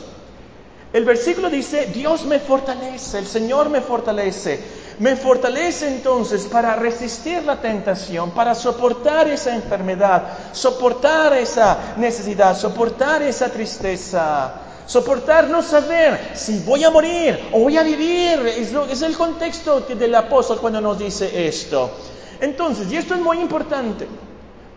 El 0.93 1.05
versículo 1.05 1.50
dice, 1.50 1.86
Dios 1.86 2.25
me 2.25 2.39
fortalece, 2.39 3.19
el 3.19 3.27
Señor 3.27 3.69
me 3.69 3.79
fortalece. 3.79 4.60
Me 5.00 5.15
fortalece 5.15 5.88
entonces 5.88 6.43
para 6.43 6.75
resistir 6.75 7.43
la 7.43 7.62
tentación, 7.62 8.31
para 8.31 8.53
soportar 8.53 9.29
esa 9.29 9.55
enfermedad, 9.55 10.24
soportar 10.51 11.33
esa 11.33 11.95
necesidad, 11.95 12.57
soportar 12.57 13.21
esa 13.21 13.50
tristeza, 13.50 14.53
soportar 14.86 15.48
no 15.48 15.63
saber 15.63 16.31
si 16.36 16.60
voy 16.60 16.83
a 16.83 16.89
morir 16.89 17.39
o 17.53 17.62
voy 17.62 17.77
a 17.77 17.83
vivir. 17.83 18.45
Es, 18.48 19.01
el 19.01 19.15
contexto 19.15 19.79
del 19.79 20.13
apóstol 20.13 20.60
cuando 20.60 20.81
nos 20.81 21.00
dice 21.00 21.48
esto. 21.48 21.89
Entonces, 22.41 22.91
y 22.91 22.98
esto 22.98 23.15
es 23.15 23.21
muy 23.21 23.39
importante, 23.39 24.07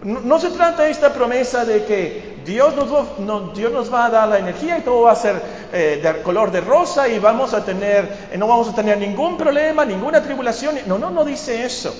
no, 0.04 0.38
se 0.38 0.50
trata 0.50 0.86
esta 0.86 1.12
promesa 1.14 1.64
de 1.64 1.84
que 1.84 2.34
Dios 2.44 2.74
nos 2.76 3.92
va 3.92 4.06
a 4.06 4.10
dar 4.10 4.28
la 4.28 4.38
energía 4.38 4.78
y 4.78 4.82
todo 4.82 5.02
va 5.02 5.12
a 5.12 5.16
ser 5.16 5.40
eh, 5.76 6.00
de 6.00 6.22
color 6.22 6.52
de 6.52 6.60
rosa 6.60 7.08
y 7.08 7.18
vamos 7.18 7.52
a 7.52 7.64
tener, 7.64 8.28
eh, 8.30 8.38
no 8.38 8.46
vamos 8.46 8.68
a 8.68 8.74
tener 8.76 8.96
ningún 8.96 9.36
problema, 9.36 9.84
ninguna 9.84 10.22
tribulación. 10.22 10.78
No, 10.86 10.98
no, 10.98 11.10
no 11.10 11.24
dice 11.24 11.64
eso. 11.64 11.92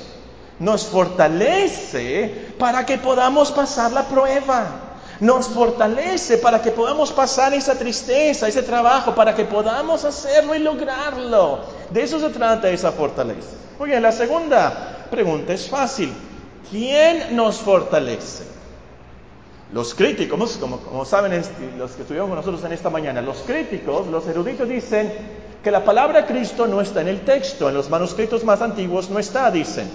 Nos 0.61 0.87
fortalece 0.87 2.53
para 2.57 2.87
que 2.87 2.99
podamos 2.99 3.51
pasar 3.51 3.91
la 3.91 4.05
prueba. 4.05 4.67
Nos 5.19 5.49
fortalece 5.49 6.39
para 6.39 6.63
que 6.63 6.71
podamos 6.71 7.11
pasar 7.11 7.53
esa 7.53 7.75
tristeza, 7.75 8.47
ese 8.47 8.63
trabajo, 8.63 9.13
para 9.13 9.35
que 9.35 9.45
podamos 9.45 10.05
hacerlo 10.05 10.55
y 10.55 10.61
lograrlo. 10.61 11.59
De 11.91 12.05
eso 12.05 12.21
se 12.21 12.31
trata 12.31 12.71
esa 12.71 12.93
fortaleza. 12.93 13.57
Muy 13.81 13.89
bien, 13.89 14.03
la 14.03 14.13
segunda 14.13 15.07
pregunta 15.11 15.53
es 15.53 15.69
fácil. 15.69 16.13
¿Quién 16.71 17.35
nos 17.35 17.59
fortalece? 17.59 18.54
Los 19.75 19.93
críticos, 19.93 20.57
como, 20.59 21.05
saben 21.05 21.43
los 21.77 21.91
que 21.91 22.03
estuvieron 22.03 22.29
con 22.29 22.37
nosotros 22.37 22.63
en 22.63 22.71
esta 22.71 22.91
mañana, 22.91 23.21
los 23.21 23.39
críticos, 23.39 24.07
los 24.07 24.25
eruditos 24.29 24.69
dicen 24.69 25.13
que 25.65 25.71
la 25.73 25.85
palabra 25.85 26.27
Cristo 26.27 26.69
no 26.69 26.81
está 26.81 27.01
en 27.01 27.09
el 27.09 27.23
texto, 27.23 27.69
en 27.69 27.75
los 27.75 27.91
manuscritos 27.91 28.45
más 28.45 28.63
antiguos 28.63 29.11
no 29.11 29.19
está, 29.19 29.51
dicen. 29.51 29.91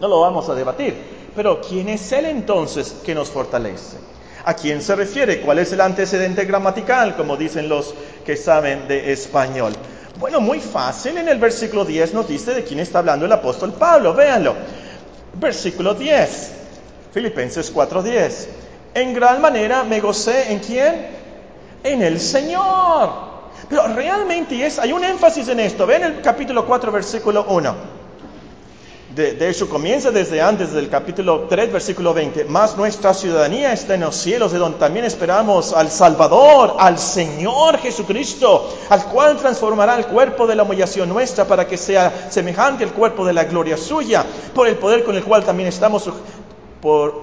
No 0.00 0.08
lo 0.08 0.22
vamos 0.22 0.48
a 0.48 0.54
debatir. 0.54 0.94
Pero 1.36 1.60
¿quién 1.60 1.90
es 1.90 2.10
Él 2.12 2.24
entonces 2.24 2.96
que 3.04 3.14
nos 3.14 3.28
fortalece? 3.28 3.98
¿A 4.46 4.54
quién 4.54 4.80
se 4.80 4.96
refiere? 4.96 5.42
¿Cuál 5.42 5.58
es 5.58 5.70
el 5.74 5.82
antecedente 5.82 6.46
gramatical, 6.46 7.14
como 7.14 7.36
dicen 7.36 7.68
los 7.68 7.94
que 8.24 8.38
saben 8.38 8.88
de 8.88 9.12
español? 9.12 9.74
Bueno, 10.18 10.40
muy 10.40 10.60
fácil. 10.60 11.18
En 11.18 11.28
el 11.28 11.38
versículo 11.38 11.84
10 11.84 12.14
nos 12.14 12.26
dice 12.26 12.54
de 12.54 12.64
quién 12.64 12.80
está 12.80 13.00
hablando 13.00 13.26
el 13.26 13.32
apóstol 13.32 13.74
Pablo. 13.74 14.14
Véanlo. 14.14 14.54
Versículo 15.38 15.92
10. 15.92 16.52
Filipenses 17.12 17.70
4:10. 17.70 18.63
En 18.94 19.12
gran 19.12 19.40
manera 19.40 19.82
me 19.82 20.00
gocé 20.00 20.52
en 20.52 20.60
quién? 20.60 21.06
En 21.82 22.00
el 22.02 22.20
Señor. 22.20 23.10
Pero 23.68 23.88
realmente 23.88 24.64
es, 24.64 24.78
hay 24.78 24.92
un 24.92 25.02
énfasis 25.02 25.48
en 25.48 25.60
esto. 25.60 25.86
Ven 25.86 26.04
el 26.04 26.20
capítulo 26.20 26.64
4, 26.64 26.92
versículo 26.92 27.44
1. 27.48 27.94
De, 29.14 29.48
hecho, 29.48 29.68
comienza 29.68 30.10
desde 30.10 30.42
antes 30.42 30.72
del 30.72 30.88
capítulo 30.88 31.46
3, 31.48 31.72
versículo 31.72 32.12
20. 32.12 32.46
Más 32.46 32.76
nuestra 32.76 33.14
ciudadanía 33.14 33.72
está 33.72 33.94
en 33.94 34.00
los 34.00 34.16
cielos, 34.16 34.50
de 34.50 34.58
donde 34.58 34.78
también 34.78 35.04
esperamos 35.04 35.72
al 35.72 35.88
Salvador, 35.88 36.74
al 36.80 36.98
Señor 36.98 37.78
Jesucristo, 37.78 38.76
al 38.88 39.04
cual 39.04 39.36
transformará 39.36 39.96
el 39.96 40.06
cuerpo 40.06 40.48
de 40.48 40.56
la 40.56 40.64
humillación 40.64 41.08
nuestra 41.08 41.44
para 41.44 41.64
que 41.64 41.76
sea 41.76 42.28
semejante 42.28 42.82
al 42.82 42.92
cuerpo 42.92 43.24
de 43.24 43.34
la 43.34 43.44
gloria 43.44 43.76
suya, 43.76 44.24
por 44.52 44.66
el 44.66 44.74
poder 44.74 45.04
con 45.04 45.14
el 45.14 45.22
cual 45.22 45.44
también 45.44 45.68
estamos, 45.68 46.10
por, 46.82 47.22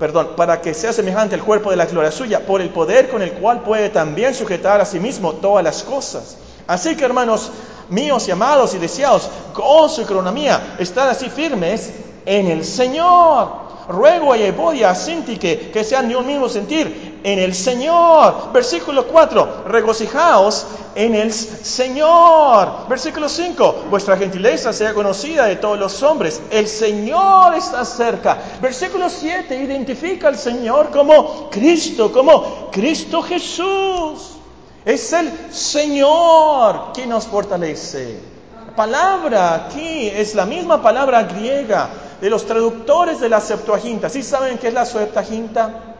perdón, 0.00 0.30
para 0.34 0.62
que 0.62 0.72
sea 0.72 0.94
semejante 0.94 1.34
al 1.34 1.42
cuerpo 1.42 1.70
de 1.70 1.76
la 1.76 1.84
gloria 1.84 2.10
suya, 2.10 2.46
por 2.46 2.62
el 2.62 2.70
poder 2.70 3.10
con 3.10 3.20
el 3.20 3.32
cual 3.34 3.60
puede 3.60 3.90
también 3.90 4.34
sujetar 4.34 4.80
a 4.80 4.86
sí 4.86 4.98
mismo 4.98 5.34
todas 5.34 5.62
las 5.62 5.82
cosas. 5.82 6.38
Así 6.66 6.96
que, 6.96 7.04
hermanos, 7.04 7.50
míos 7.90 8.26
y 8.26 8.30
amados 8.30 8.74
y 8.74 8.78
deseados, 8.78 9.28
gozo 9.54 10.00
y 10.00 10.06
cronomía, 10.06 10.76
estar 10.78 11.06
así 11.06 11.28
firmes 11.28 11.92
en 12.24 12.46
el 12.46 12.64
Señor. 12.64 13.69
Ruego 13.90 14.32
a 14.32 14.94
Sinti 14.94 15.36
que, 15.36 15.70
que 15.72 15.82
sean 15.82 16.08
de 16.08 16.14
un 16.14 16.24
mismo 16.24 16.48
sentir 16.48 17.18
en 17.24 17.38
el 17.40 17.54
Señor. 17.54 18.52
Versículo 18.52 19.06
4, 19.06 19.64
regocijaos 19.66 20.66
en 20.94 21.16
el 21.16 21.32
Señor. 21.32 22.88
Versículo 22.88 23.28
5, 23.28 23.86
vuestra 23.90 24.16
gentileza 24.16 24.72
sea 24.72 24.94
conocida 24.94 25.46
de 25.46 25.56
todos 25.56 25.78
los 25.78 26.02
hombres. 26.04 26.40
El 26.50 26.68
Señor 26.68 27.54
está 27.54 27.84
cerca. 27.84 28.38
Versículo 28.62 29.10
7, 29.10 29.56
identifica 29.56 30.28
al 30.28 30.38
Señor 30.38 30.90
como 30.90 31.50
Cristo, 31.50 32.12
como 32.12 32.70
Cristo 32.70 33.22
Jesús. 33.22 34.36
Es 34.84 35.12
el 35.12 35.52
Señor 35.52 36.92
quien 36.94 37.08
nos 37.08 37.26
fortalece. 37.26 38.20
La 38.66 38.76
palabra 38.76 39.54
aquí 39.54 40.06
es 40.08 40.36
la 40.36 40.46
misma 40.46 40.80
palabra 40.80 41.24
griega 41.24 41.90
de 42.20 42.30
los 42.30 42.46
traductores 42.46 43.20
de 43.20 43.28
la 43.28 43.40
Septuaginta. 43.40 44.08
¿Sí 44.08 44.22
saben 44.22 44.58
qué 44.58 44.68
es 44.68 44.74
la 44.74 44.84
Septuaginta? 44.84 45.96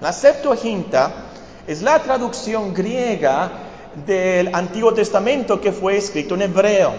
La 0.00 0.12
Septuaginta 0.12 1.12
es 1.66 1.82
la 1.82 1.98
traducción 2.00 2.72
griega 2.72 3.50
del 4.06 4.54
Antiguo 4.54 4.92
Testamento 4.92 5.60
que 5.60 5.72
fue 5.72 5.96
escrito 5.96 6.34
en 6.34 6.42
hebreo. 6.42 6.92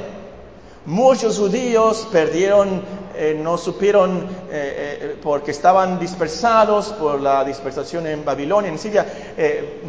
Muchos 0.85 1.37
judíos 1.37 2.07
perdieron, 2.11 2.81
eh, 3.13 3.37
no 3.41 3.57
supieron, 3.57 4.19
eh, 4.49 4.99
eh, 5.01 5.17
porque 5.21 5.51
estaban 5.51 5.99
dispersados 5.99 6.87
por 6.93 7.19
la 7.19 7.43
dispersación 7.43 8.07
en 8.07 8.23
Babilonia, 8.23 8.71
en 8.71 8.79
Siria, 8.79 9.05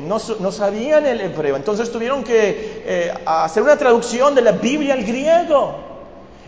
no, 0.06 0.18
no, 0.40 0.52
sabían 0.52 1.06
el 1.06 1.20
hebreo. 1.20 1.54
Entonces 1.54 1.90
tuvieron 1.92 2.24
que 2.24 3.14
hacer 3.24 3.62
una 3.62 3.76
traducción 3.76 4.34
de 4.34 4.42
la 4.42 4.52
Biblia 4.52 4.94
al 4.94 5.04
griego. 5.04 5.87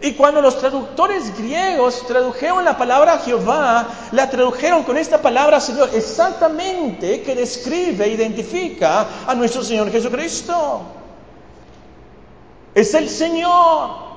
Y 0.03 0.13
cuando 0.13 0.41
los 0.41 0.59
traductores 0.59 1.37
griegos 1.37 2.07
tradujeron 2.07 2.65
la 2.65 2.77
palabra 2.77 3.19
Jehová, 3.19 3.87
la 4.13 4.31
tradujeron 4.31 4.83
con 4.83 4.97
esta 4.97 5.21
palabra 5.21 5.61
Señor, 5.61 5.91
exactamente 5.93 7.23
que 7.23 7.35
describe, 7.35 8.09
identifica 8.09 9.07
a 9.27 9.35
nuestro 9.35 9.63
Señor 9.63 9.91
Jesucristo. 9.91 10.83
Es 12.75 12.95
el 12.95 13.11
Señor. 13.11 14.11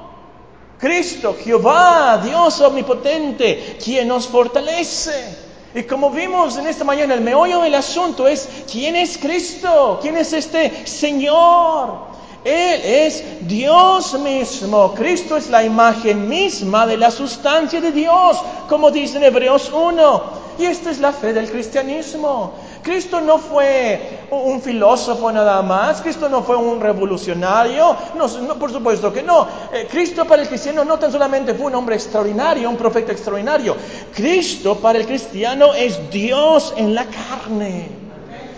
Cristo, 0.80 1.36
Jehová, 1.42 2.22
Dios 2.24 2.60
omnipotente, 2.62 3.78
quien 3.84 4.08
nos 4.08 4.28
fortalece. 4.28 5.38
Y 5.76 5.84
como 5.84 6.12
vimos 6.12 6.58
en 6.58 6.68
esta 6.68 6.84
mañana, 6.84 7.14
el 7.14 7.22
meollo 7.22 7.62
del 7.62 7.76
asunto 7.76 8.28
es, 8.28 8.48
¿quién 8.72 8.96
es 8.96 9.18
Cristo? 9.18 10.00
¿Quién 10.02 10.18
es 10.18 10.34
este 10.34 10.86
Señor? 10.86 12.13
Él 12.44 12.82
es 12.84 13.24
Dios 13.48 14.20
mismo. 14.20 14.94
Cristo 14.94 15.38
es 15.38 15.50
la 15.50 15.64
imagen 15.64 16.28
misma 16.28 16.86
de 16.86 16.98
la 16.98 17.10
sustancia 17.10 17.80
de 17.80 17.92
Dios, 17.92 18.38
como 18.68 18.92
dice 18.92 19.18
en 19.18 19.24
Hebreos 19.24 19.72
1. 19.74 20.44
Y 20.60 20.66
esta 20.66 20.92
es 20.92 21.00
la 21.00 21.12
fe 21.12 21.34
del 21.34 21.50
cristianismo. 21.50 22.54
Cristo 22.84 23.22
no 23.22 23.40
fue 23.40 24.26
un 24.30 24.62
filósofo 24.62 25.32
nada 25.32 25.62
más, 25.62 26.02
Cristo 26.02 26.28
no 26.30 26.44
fue 26.44 26.58
un 26.58 26.80
revolucionario, 26.80 27.96
no, 28.16 28.28
por 28.60 28.72
supuesto 28.72 29.12
que 29.12 29.24
no. 29.24 29.48
Eh, 29.74 29.88
Cristo 29.90 30.26
para 30.26 30.42
el 30.42 30.48
cristiano 30.48 30.84
no 30.84 31.00
tan 31.00 31.12
solamente 31.12 31.54
fue 31.54 31.68
un 31.68 31.76
hombre 31.76 31.96
extraordinario, 31.96 32.70
un 32.70 32.76
profeta 32.76 33.14
extraordinario. 33.14 33.76
Cristo 34.14 34.76
para 34.76 35.00
el 35.00 35.08
cristiano 35.08 35.74
es 35.74 36.12
Dios 36.12 36.74
en 36.78 36.94
la 36.94 37.06
carne. 37.06 38.03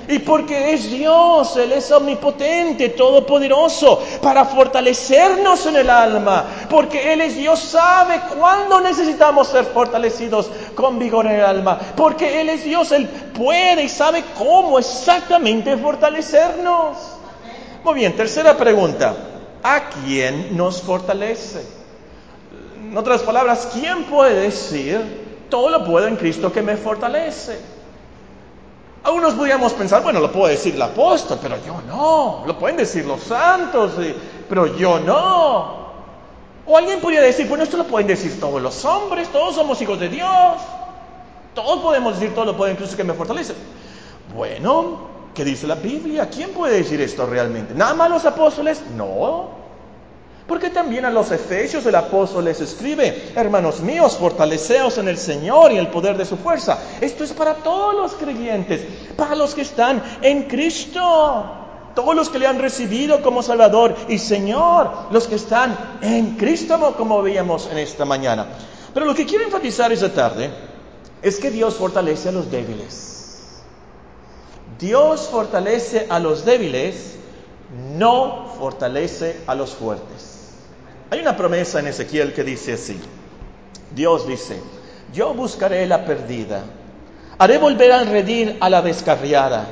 Y 0.08 0.20
porque 0.20 0.74
es 0.74 0.92
Dios, 0.92 1.58
Él 1.58 1.72
es 1.72 1.92
omnipotente, 1.92 2.90
todopoderoso, 2.90 4.04
para 4.22 4.46
fortalecernos 4.46 5.66
en 5.66 5.78
el 5.78 5.90
alma. 5.90 6.46
Porque 6.70 7.14
Él 7.14 7.22
es 7.22 7.36
Dios, 7.36 7.60
sabe 7.60 8.22
cuándo 8.38 8.82
necesitamos 8.82 9.48
ser 9.48 9.66
fortalecidos 9.66 10.50
con 10.76 11.00
vigor 11.00 11.26
en 11.26 11.34
el 11.34 11.46
alma. 11.46 11.80
Porque 11.96 12.42
Él 12.42 12.50
es 12.50 12.64
Dios, 12.64 12.92
Él 12.92 13.08
puede 13.08 13.84
y 13.84 13.90
sabe 13.90 14.24
cómo 14.38 14.78
exactamente 14.78 15.76
fortalecernos. 15.78 16.98
Muy 17.84 17.96
bien, 17.96 18.16
tercera 18.16 18.56
pregunta. 18.56 19.16
¿A 19.64 19.90
quién 19.90 20.56
nos 20.56 20.82
fortalece? 20.82 21.66
En 22.80 22.96
otras 22.96 23.22
palabras, 23.22 23.70
¿quién 23.74 24.04
puede 24.04 24.42
decir, 24.42 25.46
todo 25.50 25.70
lo 25.70 25.84
puedo 25.84 26.08
en 26.08 26.16
Cristo 26.16 26.54
que 26.54 26.62
me 26.62 26.78
fortalece? 26.78 27.75
Algunos 29.06 29.36
podríamos 29.36 29.72
pensar, 29.74 30.02
bueno, 30.02 30.20
lo 30.20 30.32
puede 30.32 30.54
decir 30.54 30.74
el 30.74 30.82
apóstol, 30.82 31.38
pero 31.40 31.58
yo 31.64 31.80
no. 31.88 32.44
Lo 32.48 32.58
pueden 32.58 32.78
decir 32.78 33.06
los 33.06 33.22
santos, 33.22 33.92
pero 34.50 34.76
yo 34.78 35.00
no. 35.00 35.86
O 36.66 36.76
alguien 36.76 37.00
podría 37.00 37.22
decir, 37.22 37.48
bueno, 37.48 37.64
esto 37.64 37.78
lo 37.78 37.84
pueden 37.86 38.08
decir 38.08 38.40
todos 38.40 38.60
los 38.60 38.84
hombres, 38.84 39.30
todos 39.30 39.54
somos 39.54 39.80
hijos 39.80 40.00
de 40.00 40.10
Dios. 40.10 40.56
Todos 41.54 41.82
podemos 41.82 42.20
decir 42.20 42.34
todo 42.34 42.46
lo 42.46 42.58
puede 42.58 42.72
incluso 42.72 42.98
que 42.98 43.04
me 43.04 43.14
fortalece. 43.14 43.54
Bueno, 44.36 45.08
¿qué 45.36 45.46
dice 45.46 45.68
la 45.68 45.76
Biblia? 45.76 46.28
¿Quién 46.28 46.50
puede 46.50 46.78
decir 46.78 47.00
esto 47.00 47.28
realmente? 47.28 47.76
¿Nada 47.76 47.94
más 47.94 48.10
los 48.10 48.26
apóstoles? 48.26 48.82
No. 48.96 49.65
Porque 50.48 50.70
también 50.70 51.06
a 51.06 51.10
los 51.10 51.32
efesios 51.32 51.86
el 51.88 51.96
apóstol 51.96 52.46
les 52.46 52.62
escribe, 52.62 53.32
hermanos 53.36 53.80
míos, 53.80 54.16
fortaleceos 54.18 54.98
en 55.00 55.08
el 55.08 55.18
Señor 55.18 55.72
y 55.72 55.78
el 55.78 55.88
poder 55.88 56.18
de 56.18 56.26
su 56.26 56.38
fuerza. 56.38 56.78
Esto 57.02 57.24
es 57.24 57.34
para 57.34 57.56
todos 57.56 57.96
los 57.96 58.14
creyentes, 58.14 58.82
para 59.16 59.36
los 59.36 59.56
que 59.56 59.62
están 59.62 60.04
en 60.22 60.44
Cristo, 60.44 61.46
todos 61.96 62.16
los 62.16 62.30
que 62.30 62.38
le 62.38 62.46
han 62.46 62.60
recibido 62.60 63.24
como 63.24 63.42
Salvador 63.42 63.96
y 64.08 64.20
Señor, 64.20 64.92
los 65.10 65.28
que 65.28 65.36
están 65.36 65.98
en 66.02 66.36
Cristo, 66.38 66.94
como 66.96 67.24
veíamos 67.24 67.68
en 67.72 67.80
esta 67.80 68.06
mañana. 68.06 68.46
Pero 68.94 69.08
lo 69.08 69.16
que 69.16 69.26
quiero 69.26 69.46
enfatizar 69.46 69.92
esta 69.92 70.14
tarde 70.14 70.52
es 71.24 71.40
que 71.40 71.50
Dios 71.50 71.74
fortalece 71.74 72.30
a 72.30 72.32
los 72.34 72.52
débiles. 72.52 73.64
Dios 74.78 75.28
fortalece 75.32 76.06
a 76.10 76.20
los 76.20 76.46
débiles, 76.46 77.16
no 77.98 78.54
fortalece 78.60 79.42
a 79.48 79.56
los 79.56 79.72
fuertes. 79.74 80.15
Hay 81.10 81.20
una 81.20 81.38
promesa 81.38 81.80
en 81.80 81.88
Ezequiel 81.88 82.34
que 82.34 82.44
dice 82.44 82.74
así. 82.74 83.00
Dios 83.94 84.28
dice, 84.28 84.60
yo 85.14 85.34
buscaré 85.34 85.86
la 85.86 86.04
perdida, 86.06 86.64
haré 87.38 87.58
volver 87.58 87.92
al 87.92 88.08
redir 88.08 88.58
a 88.60 88.70
la 88.70 88.82
descarriada, 88.82 89.66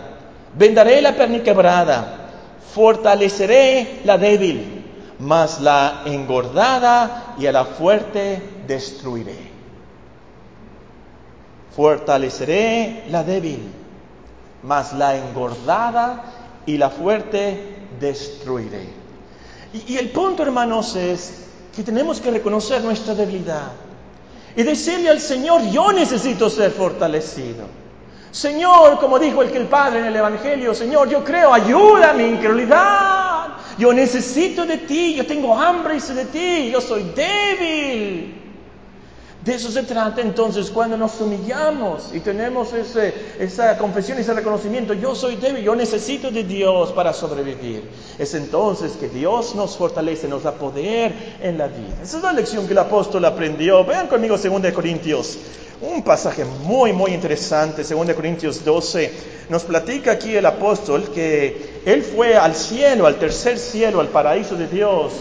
vendaré 0.56 1.02
la 1.02 1.16
perniquebrada, 1.16 2.30
fortaleceré 2.74 4.02
la 4.06 4.18
débil, 4.18 4.86
mas 5.20 5.60
la 5.60 6.04
engordada 6.06 7.36
y 7.38 7.48
a 7.48 7.52
la 7.52 7.66
fuerte 7.66 8.42
destruiré. 8.68 9.52
Fortaleceré 11.76 13.06
la 13.10 13.24
débil, 13.24 13.72
mas 14.62 14.94
la 14.94 15.18
engordada 15.18 16.24
y 16.66 16.78
la 16.78 16.90
fuerte 16.90 17.76
destruiré. 18.00 19.03
Y, 19.74 19.98
el 19.98 20.10
punto, 20.10 20.44
hermanos, 20.44 20.96
es 20.96 21.46
que 21.76 21.82
tenemos 21.82 22.22
que 22.22 22.30
reconocer 22.30 22.84
nuestra 22.84 23.16
debilidad 23.16 23.72
y 24.56 24.62
decirle 24.62 25.10
al 25.10 25.20
Señor, 25.20 25.64
yo 25.72 25.92
necesito 25.92 26.50
ser 26.50 26.72
fortalecido. 26.72 27.66
Señor, 28.32 29.00
como 29.00 29.18
dijo 29.18 29.42
el 29.42 29.52
que 29.52 29.58
el 29.58 29.68
Padre 29.68 30.00
en 30.00 30.06
el 30.06 30.16
Evangelio, 30.16 30.76
Señor, 30.76 31.10
yo 31.10 31.24
creo, 31.24 31.54
ayuda 31.54 32.12
a 32.12 32.14
mi 32.14 32.26
incredulidad. 32.26 33.48
Yo 33.78 33.92
necesito 33.92 34.66
de 34.66 34.78
ti, 34.78 35.16
yo 35.16 35.26
tengo 35.26 35.58
hambre 35.58 35.98
y 35.98 36.14
de 36.14 36.26
ti, 36.26 36.70
yo 36.72 36.80
soy 36.80 37.04
débil. 37.16 38.43
De 39.44 39.56
eso 39.56 39.70
se 39.70 39.84
trata 39.84 40.22
entonces 40.22 40.70
cuando 40.70 40.96
nos 40.96 41.20
humillamos 41.20 42.12
y 42.14 42.22
tenemos 42.22 42.70
esa 42.74 43.78
confesión, 43.78 44.18
ese 44.18 44.34
reconocimiento, 44.34 44.94
yo 44.94 45.16
soy 45.16 45.36
débil, 45.36 45.62
yo 45.62 45.76
necesito 45.76 46.32
de 46.32 46.44
Dios 46.44 46.94
para 46.94 47.12
sobrevivir. 47.12 47.84
Es 48.18 48.34
entonces 48.36 48.94
que 48.94 49.10
Dios 49.10 49.54
nos 49.54 49.76
fortalece, 49.76 50.30
nos 50.30 50.44
da 50.44 50.54
poder 50.54 51.38
en 51.42 51.58
la 51.58 51.68
vida. 51.68 51.94
Esa 52.02 52.18
es 52.18 52.24
la 52.24 52.32
lección 52.32 52.68
que 52.68 52.72
el 52.72 52.80
apóstol 52.80 53.26
aprendió. 53.26 53.84
Vean 53.84 54.08
conmigo 54.08 54.38
2 54.38 54.72
Corintios, 54.72 55.38
un 55.82 56.04
pasaje 56.04 56.46
muy, 56.46 56.94
muy 56.94 57.12
interesante, 57.12 57.84
2 57.84 58.14
Corintios 58.14 58.64
12. 58.64 59.12
Nos 59.50 59.64
platica 59.64 60.14
aquí 60.14 60.38
el 60.38 60.46
apóstol 60.46 61.10
que 61.14 61.82
él 61.86 62.02
fue 62.02 62.38
al 62.38 62.56
cielo, 62.56 63.08
al 63.08 63.16
tercer 63.16 63.60
cielo, 63.60 64.00
al 64.00 64.08
paraíso 64.08 64.56
de 64.56 64.68
Dios 64.68 65.12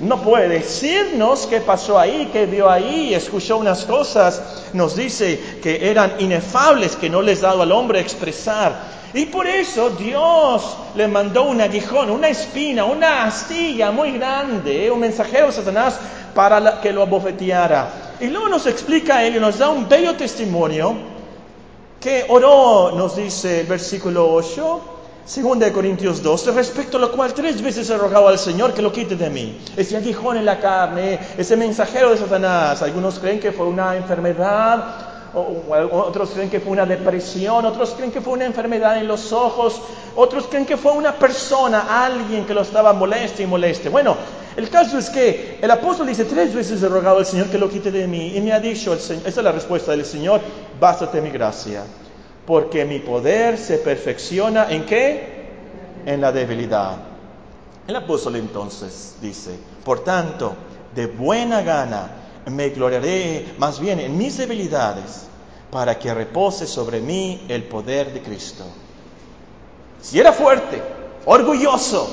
no 0.00 0.20
puede 0.20 0.48
decirnos 0.48 1.46
qué 1.46 1.60
pasó 1.60 1.98
ahí, 1.98 2.28
qué 2.32 2.46
vio 2.46 2.68
ahí, 2.68 3.14
escuchó 3.14 3.58
unas 3.58 3.84
cosas, 3.84 4.42
nos 4.72 4.96
dice 4.96 5.58
que 5.62 5.88
eran 5.90 6.14
inefables, 6.18 6.96
que 6.96 7.08
no 7.08 7.22
les 7.22 7.40
daba 7.40 7.62
al 7.62 7.72
hombre 7.72 8.00
expresar. 8.00 8.94
Y 9.14 9.26
por 9.26 9.46
eso 9.46 9.90
Dios 9.90 10.76
le 10.96 11.06
mandó 11.06 11.44
un 11.44 11.60
aguijón, 11.60 12.10
una 12.10 12.28
espina, 12.28 12.84
una 12.84 13.24
astilla 13.26 13.92
muy 13.92 14.12
grande, 14.12 14.90
un 14.90 14.98
mensajero 14.98 15.52
Satanás 15.52 16.00
para 16.34 16.80
que 16.80 16.92
lo 16.92 17.02
abofeteara. 17.02 18.16
Y 18.20 18.26
luego 18.26 18.48
nos 18.48 18.66
explica 18.66 19.22
él 19.22 19.36
y 19.36 19.40
nos 19.40 19.58
da 19.58 19.68
un 19.68 19.88
bello 19.88 20.16
testimonio 20.16 20.96
que 22.00 22.26
oró, 22.28 22.90
nos 22.92 23.14
dice 23.14 23.60
el 23.60 23.66
versículo 23.66 24.32
8, 24.32 24.93
Segunda 25.26 25.64
de 25.64 25.72
Corintios 25.72 26.22
12, 26.22 26.52
respecto 26.52 26.98
a 26.98 27.00
lo 27.00 27.10
cual 27.10 27.32
tres 27.32 27.62
veces 27.62 27.88
he 27.88 27.96
rogado 27.96 28.28
al 28.28 28.38
Señor 28.38 28.74
que 28.74 28.82
lo 28.82 28.92
quite 28.92 29.16
de 29.16 29.30
mí. 29.30 29.58
Ese 29.74 29.96
aguijón 29.96 30.36
en 30.36 30.44
la 30.44 30.60
carne, 30.60 31.18
ese 31.38 31.56
mensajero 31.56 32.10
de 32.10 32.18
Satanás. 32.18 32.82
Algunos 32.82 33.18
creen 33.18 33.40
que 33.40 33.50
fue 33.50 33.64
una 33.64 33.96
enfermedad, 33.96 35.32
otros 35.32 36.28
creen 36.28 36.50
que 36.50 36.60
fue 36.60 36.72
una 36.72 36.84
depresión, 36.84 37.64
otros 37.64 37.94
creen 37.96 38.12
que 38.12 38.20
fue 38.20 38.34
una 38.34 38.44
enfermedad 38.44 38.98
en 38.98 39.08
los 39.08 39.32
ojos, 39.32 39.80
otros 40.14 40.46
creen 40.46 40.66
que 40.66 40.76
fue 40.76 40.92
una 40.92 41.14
persona, 41.14 42.04
alguien 42.04 42.44
que 42.44 42.52
lo 42.52 42.60
estaba 42.60 42.92
moleste 42.92 43.44
y 43.44 43.46
moleste. 43.46 43.88
Bueno, 43.88 44.18
el 44.58 44.68
caso 44.68 44.98
es 44.98 45.08
que 45.08 45.58
el 45.62 45.70
apóstol 45.70 46.06
dice, 46.06 46.26
tres 46.26 46.54
veces 46.54 46.82
he 46.82 46.88
rogado 46.88 47.16
al 47.16 47.24
Señor 47.24 47.46
que 47.46 47.56
lo 47.56 47.70
quite 47.70 47.90
de 47.90 48.06
mí. 48.06 48.36
Y 48.36 48.42
me 48.42 48.52
ha 48.52 48.60
dicho, 48.60 48.92
el 48.92 49.00
Señor, 49.00 49.26
esa 49.26 49.40
es 49.40 49.44
la 49.44 49.52
respuesta 49.52 49.92
del 49.92 50.04
Señor, 50.04 50.42
bástate 50.78 51.22
mi 51.22 51.30
gracia 51.30 51.82
porque 52.46 52.84
mi 52.84 52.98
poder 52.98 53.58
se 53.58 53.78
perfecciona 53.78 54.70
en 54.70 54.84
qué? 54.86 55.44
En 56.06 56.20
la 56.20 56.32
debilidad. 56.32 56.96
El 57.86 57.96
apóstol 57.96 58.36
entonces 58.36 59.16
dice, 59.20 59.58
por 59.84 60.04
tanto, 60.04 60.54
de 60.94 61.06
buena 61.06 61.62
gana 61.62 62.10
me 62.50 62.70
gloriaré 62.70 63.54
más 63.58 63.80
bien 63.80 64.00
en 64.00 64.16
mis 64.16 64.36
debilidades 64.36 65.26
para 65.70 65.98
que 65.98 66.12
repose 66.12 66.66
sobre 66.66 67.00
mí 67.00 67.44
el 67.48 67.64
poder 67.64 68.12
de 68.12 68.22
Cristo. 68.22 68.64
Si 70.00 70.20
era 70.20 70.32
fuerte, 70.32 70.82
orgulloso, 71.24 72.08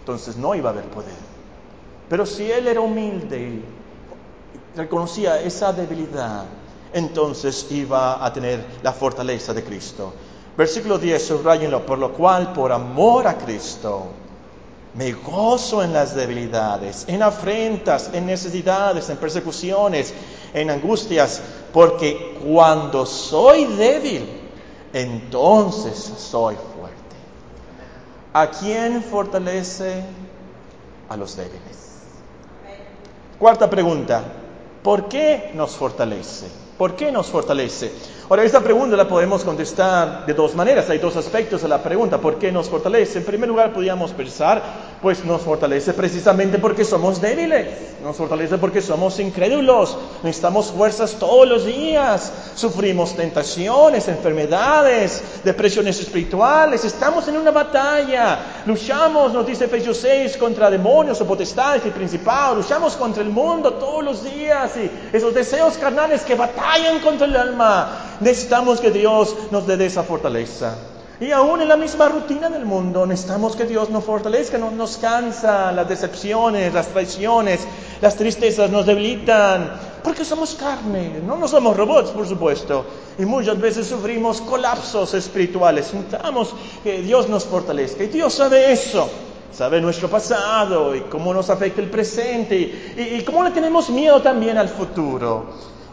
entonces 0.00 0.36
no 0.36 0.54
iba 0.54 0.70
a 0.70 0.72
haber 0.72 0.84
poder. 0.84 1.34
Pero 2.08 2.24
si 2.26 2.50
él 2.50 2.68
era 2.68 2.80
humilde 2.80 3.38
y 3.38 3.64
reconocía 4.76 5.40
esa 5.40 5.72
debilidad, 5.72 6.44
entonces 6.94 7.66
iba 7.70 8.24
a 8.24 8.32
tener 8.32 8.64
la 8.82 8.92
fortaleza 8.92 9.52
de 9.52 9.64
Cristo. 9.64 10.14
Versículo 10.56 10.98
10, 10.98 11.26
subrayenlo, 11.26 11.84
por 11.84 11.98
lo 11.98 12.12
cual, 12.12 12.52
por 12.52 12.70
amor 12.70 13.26
a 13.26 13.36
Cristo, 13.36 14.06
me 14.94 15.10
gozo 15.12 15.82
en 15.82 15.92
las 15.92 16.14
debilidades, 16.14 17.04
en 17.08 17.22
afrentas, 17.22 18.10
en 18.12 18.26
necesidades, 18.26 19.10
en 19.10 19.16
persecuciones, 19.16 20.14
en 20.54 20.70
angustias, 20.70 21.42
porque 21.72 22.38
cuando 22.46 23.04
soy 23.04 23.64
débil, 23.64 24.28
entonces 24.92 25.98
soy 26.16 26.54
fuerte. 26.54 27.16
¿A 28.32 28.46
quién 28.50 29.02
fortalece? 29.02 30.04
A 31.08 31.16
los 31.16 31.36
débiles. 31.36 31.84
Cuarta 33.40 33.68
pregunta, 33.68 34.22
¿por 34.84 35.08
qué 35.08 35.50
nos 35.54 35.72
fortalece? 35.72 36.63
¿Por 36.84 36.96
qué 36.96 37.10
nos 37.10 37.28
fortalece? 37.28 37.90
Ahora, 38.28 38.44
esta 38.44 38.60
pregunta 38.60 38.94
la 38.94 39.08
podemos 39.08 39.42
contestar 39.42 40.26
de 40.26 40.34
dos 40.34 40.54
maneras. 40.54 40.90
Hay 40.90 40.98
dos 40.98 41.16
aspectos 41.16 41.64
a 41.64 41.68
la 41.68 41.82
pregunta. 41.82 42.18
¿Por 42.18 42.38
qué 42.38 42.52
nos 42.52 42.68
fortalece? 42.68 43.20
En 43.20 43.24
primer 43.24 43.48
lugar, 43.48 43.72
podríamos 43.72 44.12
pensar, 44.12 44.62
pues 45.04 45.22
nos 45.22 45.42
fortalece 45.42 45.92
precisamente 45.92 46.58
porque 46.58 46.82
somos 46.82 47.20
débiles. 47.20 47.68
Nos 48.02 48.16
fortalece 48.16 48.56
porque 48.56 48.80
somos 48.80 49.20
incrédulos. 49.20 49.98
Necesitamos 50.22 50.72
fuerzas 50.72 51.16
todos 51.18 51.46
los 51.46 51.66
días. 51.66 52.32
Sufrimos 52.54 53.14
tentaciones, 53.14 54.08
enfermedades, 54.08 55.22
depresiones 55.44 56.00
espirituales. 56.00 56.86
Estamos 56.86 57.28
en 57.28 57.36
una 57.36 57.50
batalla. 57.50 58.62
Luchamos, 58.64 59.34
nos 59.34 59.46
dice 59.46 59.66
Efesios 59.66 59.98
6, 59.98 60.38
contra 60.38 60.70
demonios 60.70 61.20
o 61.20 61.26
potestades 61.26 61.84
y 61.84 61.90
principados. 61.90 62.56
Luchamos 62.56 62.96
contra 62.96 63.22
el 63.22 63.28
mundo 63.28 63.74
todos 63.74 64.02
los 64.02 64.24
días. 64.24 64.72
Y 64.78 64.90
esos 65.14 65.34
deseos 65.34 65.76
carnales 65.76 66.22
que 66.22 66.34
batallan 66.34 67.00
contra 67.00 67.26
el 67.26 67.36
alma. 67.36 68.16
Necesitamos 68.20 68.80
que 68.80 68.90
Dios 68.90 69.36
nos 69.50 69.66
dé 69.66 69.84
esa 69.84 70.02
fortaleza. 70.02 70.93
Y 71.20 71.30
aún 71.30 71.62
en 71.62 71.68
la 71.68 71.76
misma 71.76 72.08
rutina 72.08 72.50
del 72.50 72.64
mundo 72.64 73.06
necesitamos 73.06 73.54
que 73.54 73.66
Dios 73.66 73.88
nos 73.88 74.02
fortalezca, 74.02 74.58
no 74.58 74.72
nos 74.72 74.96
cansa 74.96 75.70
las 75.70 75.88
decepciones, 75.88 76.74
las 76.74 76.88
traiciones, 76.88 77.60
las 78.00 78.16
tristezas 78.16 78.68
nos 78.68 78.84
debilitan, 78.84 79.70
porque 80.02 80.24
somos 80.24 80.56
carne, 80.56 81.20
no, 81.24 81.36
no 81.36 81.46
somos 81.46 81.76
robots, 81.76 82.10
por 82.10 82.26
supuesto. 82.26 82.84
Y 83.16 83.24
muchas 83.24 83.60
veces 83.60 83.86
sufrimos 83.86 84.40
colapsos 84.40 85.14
espirituales. 85.14 85.94
Necesitamos 85.94 86.52
que 86.82 87.00
Dios 87.02 87.28
nos 87.28 87.44
fortalezca. 87.44 88.02
Y 88.02 88.08
Dios 88.08 88.34
sabe 88.34 88.72
eso, 88.72 89.08
sabe 89.52 89.80
nuestro 89.80 90.10
pasado 90.10 90.96
y 90.96 91.02
cómo 91.02 91.32
nos 91.32 91.48
afecta 91.48 91.80
el 91.80 91.90
presente 91.90 92.56
y, 92.56 93.18
y 93.18 93.24
cómo 93.24 93.44
le 93.44 93.52
tenemos 93.52 93.88
miedo 93.88 94.20
también 94.20 94.58
al 94.58 94.68
futuro. 94.68 95.46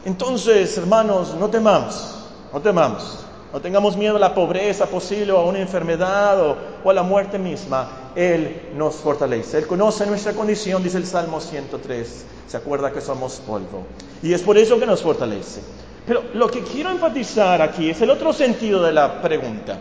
Entonces, 0.03 0.75
hermanos, 0.79 1.35
no 1.35 1.47
temamos, 1.47 2.15
no 2.51 2.59
temamos, 2.59 3.19
no 3.53 3.59
tengamos 3.59 3.97
miedo 3.97 4.15
a 4.15 4.19
la 4.19 4.33
pobreza 4.33 4.85
posible 4.85 5.31
o 5.33 5.37
a 5.37 5.45
una 5.45 5.59
enfermedad 5.59 6.39
o, 6.83 6.89
a 6.89 6.93
la 6.93 7.03
muerte 7.03 7.37
misma. 7.37 8.11
Él 8.15 8.69
nos 8.75 8.95
fortalece. 8.95 9.57
Él 9.57 9.67
conoce 9.67 10.05
nuestra 10.05 10.33
condición, 10.33 10.81
dice 10.81 10.97
el 10.97 11.05
Salmo 11.05 11.41
103. 11.41 12.25
Se 12.47 12.57
acuerda 12.57 12.91
que 12.91 13.01
somos 13.01 13.41
polvo. 13.45 13.85
Y 14.23 14.33
es 14.33 14.41
por 14.41 14.57
eso 14.57 14.79
que 14.79 14.85
nos 14.85 15.01
fortalece. 15.01 15.61
Pero 16.05 16.23
lo 16.33 16.49
que 16.49 16.61
quiero 16.63 16.91
enfatizar 16.91 17.61
aquí 17.61 17.89
es 17.89 18.01
el 18.01 18.09
otro 18.09 18.31
sentido 18.31 18.81
de 18.83 18.93
la 18.93 19.21
pregunta. 19.21 19.79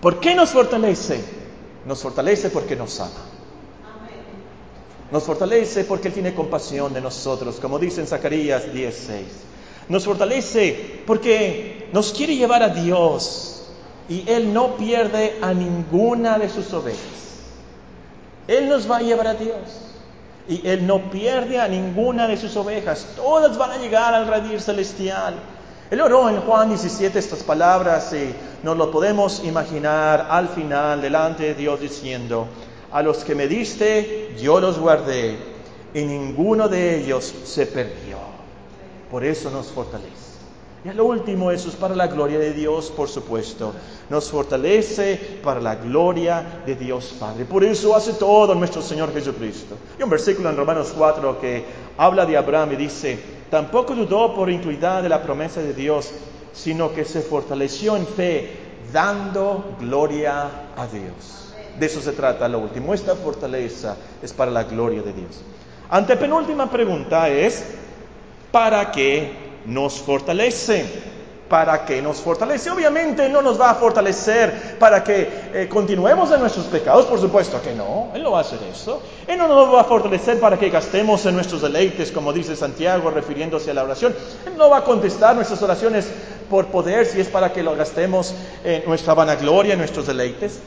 ¿Por 0.00 0.18
qué 0.18 0.34
nos 0.34 0.50
fortalece? 0.50 1.22
Nos 1.84 2.02
fortalece 2.02 2.50
porque 2.50 2.76
nos 2.76 2.98
ama. 3.00 3.10
Nos 5.10 5.22
fortalece 5.22 5.84
porque 5.84 6.08
Él 6.08 6.14
tiene 6.14 6.34
compasión 6.34 6.92
de 6.92 7.00
nosotros, 7.00 7.58
como 7.60 7.78
dice 7.78 8.00
en 8.00 8.06
Zacarías 8.06 8.66
10:6. 8.72 9.22
Nos 9.88 10.04
fortalece 10.04 11.02
porque 11.06 11.88
nos 11.92 12.12
quiere 12.12 12.36
llevar 12.36 12.62
a 12.62 12.68
Dios 12.68 13.62
y 14.08 14.24
Él 14.28 14.52
no 14.52 14.76
pierde 14.76 15.38
a 15.40 15.52
ninguna 15.54 16.38
de 16.38 16.48
sus 16.48 16.72
ovejas. 16.72 16.98
Él 18.46 18.68
nos 18.68 18.90
va 18.90 18.98
a 18.98 19.02
llevar 19.02 19.28
a 19.28 19.34
Dios 19.34 19.58
y 20.48 20.66
Él 20.66 20.86
no 20.86 21.10
pierde 21.10 21.60
a 21.60 21.68
ninguna 21.68 22.26
de 22.26 22.36
sus 22.36 22.56
ovejas. 22.56 23.06
Todas 23.16 23.56
van 23.58 23.72
a 23.72 23.78
llegar 23.78 24.14
al 24.14 24.26
redil 24.26 24.60
celestial. 24.60 25.34
Él 25.90 26.00
oró 26.00 26.28
en 26.28 26.40
Juan 26.40 26.68
17 26.68 27.18
estas 27.18 27.42
palabras 27.42 28.12
y 28.12 28.34
nos 28.62 28.76
lo 28.76 28.90
podemos 28.90 29.42
imaginar 29.44 30.26
al 30.30 30.48
final 30.48 31.00
delante 31.00 31.44
de 31.44 31.54
Dios 31.54 31.80
diciendo, 31.80 32.46
a 32.90 33.02
los 33.02 33.24
que 33.24 33.34
me 33.34 33.48
diste, 33.48 34.34
yo 34.40 34.60
los 34.60 34.78
guardé, 34.78 35.36
y 35.94 36.02
ninguno 36.02 36.68
de 36.68 37.00
ellos 37.00 37.34
se 37.44 37.66
perdió. 37.66 38.37
Por 39.10 39.24
eso 39.24 39.50
nos 39.50 39.68
fortalece. 39.68 40.28
Y 40.84 40.90
lo 40.90 41.06
último, 41.06 41.50
eso 41.50 41.68
es 41.68 41.74
para 41.74 41.96
la 41.96 42.06
gloria 42.06 42.38
de 42.38 42.52
Dios, 42.52 42.90
por 42.90 43.08
supuesto. 43.08 43.72
Nos 44.08 44.30
fortalece 44.30 45.40
para 45.42 45.60
la 45.60 45.74
gloria 45.74 46.62
de 46.64 46.76
Dios 46.76 47.14
Padre. 47.18 47.44
Por 47.44 47.64
eso 47.64 47.96
hace 47.96 48.12
todo 48.12 48.54
nuestro 48.54 48.80
Señor 48.80 49.12
Jesucristo. 49.12 49.74
Y 49.98 50.02
un 50.04 50.10
versículo 50.10 50.50
en 50.50 50.56
Romanos 50.56 50.94
4 50.96 51.40
que 51.40 51.64
habla 51.96 52.24
de 52.26 52.36
Abraham 52.36 52.72
y 52.72 52.76
dice, 52.76 53.18
tampoco 53.50 53.94
dudó 53.94 54.34
por 54.34 54.50
incluidad 54.50 55.02
de 55.02 55.08
la 55.08 55.22
promesa 55.22 55.60
de 55.60 55.74
Dios, 55.74 56.10
sino 56.52 56.94
que 56.94 57.04
se 57.04 57.22
fortaleció 57.22 57.96
en 57.96 58.06
fe, 58.06 58.56
dando 58.92 59.76
gloria 59.80 60.70
a 60.76 60.86
Dios. 60.86 61.54
De 61.78 61.86
eso 61.86 62.00
se 62.00 62.12
trata 62.12 62.48
lo 62.48 62.60
último. 62.60 62.94
Esta 62.94 63.16
fortaleza 63.16 63.96
es 64.22 64.32
para 64.32 64.50
la 64.50 64.62
gloria 64.64 65.02
de 65.02 65.12
Dios. 65.12 65.42
Antepenúltima 65.90 66.70
pregunta 66.70 67.28
es, 67.28 67.64
¿para 68.58 68.90
qué 68.90 69.30
nos 69.66 70.00
fortalece? 70.00 70.84
¿Para 71.48 71.84
qué 71.84 72.02
nos 72.02 72.16
fortalece? 72.16 72.68
Obviamente 72.68 73.28
no 73.28 73.40
nos 73.40 73.58
va 73.58 73.70
a 73.70 73.74
fortalecer 73.76 74.76
para 74.80 75.04
que 75.04 75.28
eh, 75.54 75.68
continuemos 75.70 76.32
en 76.32 76.40
nuestros 76.40 76.66
pecados, 76.66 77.06
por 77.06 77.20
supuesto 77.20 77.62
que 77.62 77.72
no. 77.72 78.08
Él 78.14 78.24
no 78.24 78.32
va 78.32 78.38
a 78.38 78.40
hacer 78.40 78.58
eso. 78.68 79.00
Él 79.28 79.38
no 79.38 79.46
nos 79.46 79.72
va 79.72 79.82
a 79.82 79.84
fortalecer 79.84 80.40
para 80.40 80.58
que 80.58 80.70
gastemos 80.70 81.24
en 81.26 81.36
nuestros 81.36 81.62
deleites, 81.62 82.10
como 82.10 82.32
dice 82.32 82.56
Santiago, 82.56 83.12
refiriéndose 83.12 83.70
a 83.70 83.74
la 83.74 83.84
oración. 83.84 84.12
Él 84.44 84.54
no 84.58 84.68
va 84.68 84.78
a 84.78 84.84
contestar 84.84 85.36
nuestras 85.36 85.62
oraciones 85.62 86.08
por 86.50 86.66
poder 86.66 87.06
si 87.06 87.20
es 87.20 87.28
para 87.28 87.52
que 87.52 87.62
lo 87.62 87.76
gastemos 87.76 88.34
en 88.64 88.82
nuestra 88.86 89.14
vanagloria, 89.14 89.74
en 89.74 89.78
nuestros 89.78 90.08
deleites. 90.08 90.58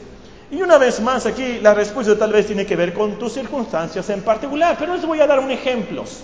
Y 0.50 0.62
una 0.62 0.78
vez 0.78 0.98
más 1.00 1.26
aquí 1.26 1.60
la 1.60 1.74
respuesta 1.74 2.16
tal 2.16 2.32
vez 2.32 2.46
tiene 2.46 2.64
que 2.64 2.74
ver 2.74 2.94
con 2.94 3.18
tus 3.18 3.34
circunstancias 3.34 4.08
en 4.08 4.22
particular, 4.22 4.76
pero 4.78 4.94
les 4.94 5.04
voy 5.04 5.20
a 5.20 5.26
dar 5.26 5.40
un 5.40 5.50
ejemplos, 5.50 6.22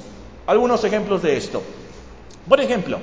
algunos 0.48 0.82
ejemplos 0.82 1.22
de 1.22 1.36
esto. 1.36 1.62
Por 2.48 2.58
ejemplo, 2.58 2.98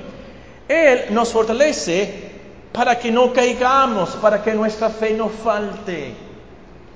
Él 0.68 1.04
nos 1.10 1.32
fortalece 1.32 2.32
para 2.72 2.98
que 2.98 3.12
no 3.12 3.32
caigamos, 3.32 4.10
para 4.16 4.42
que 4.42 4.52
nuestra 4.52 4.90
fe 4.90 5.14
no 5.14 5.28
falte. 5.28 6.12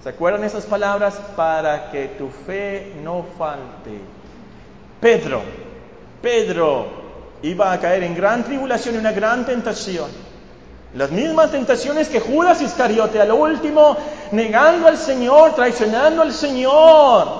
¿Se 0.02 0.08
acuerdan 0.08 0.42
esas 0.42 0.66
palabras? 0.66 1.14
Para 1.36 1.92
que 1.92 2.08
tu 2.18 2.28
fe 2.46 2.94
no 3.04 3.24
falte. 3.38 4.00
Pedro, 5.00 5.40
Pedro 6.20 6.86
iba 7.42 7.72
a 7.72 7.78
caer 7.78 8.02
en 8.02 8.16
gran 8.16 8.42
tribulación 8.42 8.96
y 8.96 8.98
una 8.98 9.12
gran 9.12 9.46
tentación. 9.46 10.10
Las 10.94 11.12
mismas 11.12 11.52
tentaciones 11.52 12.08
que 12.08 12.18
Judas 12.18 12.60
Iscariote, 12.60 13.20
a 13.20 13.24
lo 13.24 13.36
último, 13.36 13.96
negando 14.32 14.88
al 14.88 14.98
Señor, 14.98 15.54
traicionando 15.54 16.22
al 16.22 16.32
Señor. 16.32 17.39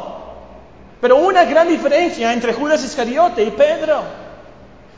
Pero 1.01 1.17
una 1.17 1.45
gran 1.45 1.69
diferencia 1.69 2.33
entre 2.33 2.53
Judas 2.53 2.85
Iscariote 2.85 3.43
y 3.43 3.51
Pedro. 3.51 4.03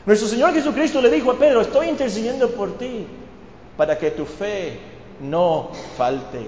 Nuestro 0.05 0.27
Señor 0.27 0.53
Jesucristo 0.53 1.01
le 1.01 1.09
dijo 1.09 1.31
a 1.31 1.37
Pedro, 1.39 1.61
estoy 1.61 1.87
intercediendo 1.87 2.49
por 2.51 2.77
ti 2.77 3.07
para 3.77 3.97
que 3.97 4.11
tu 4.11 4.25
fe 4.25 4.77
no 5.21 5.69
falte. 5.97 6.45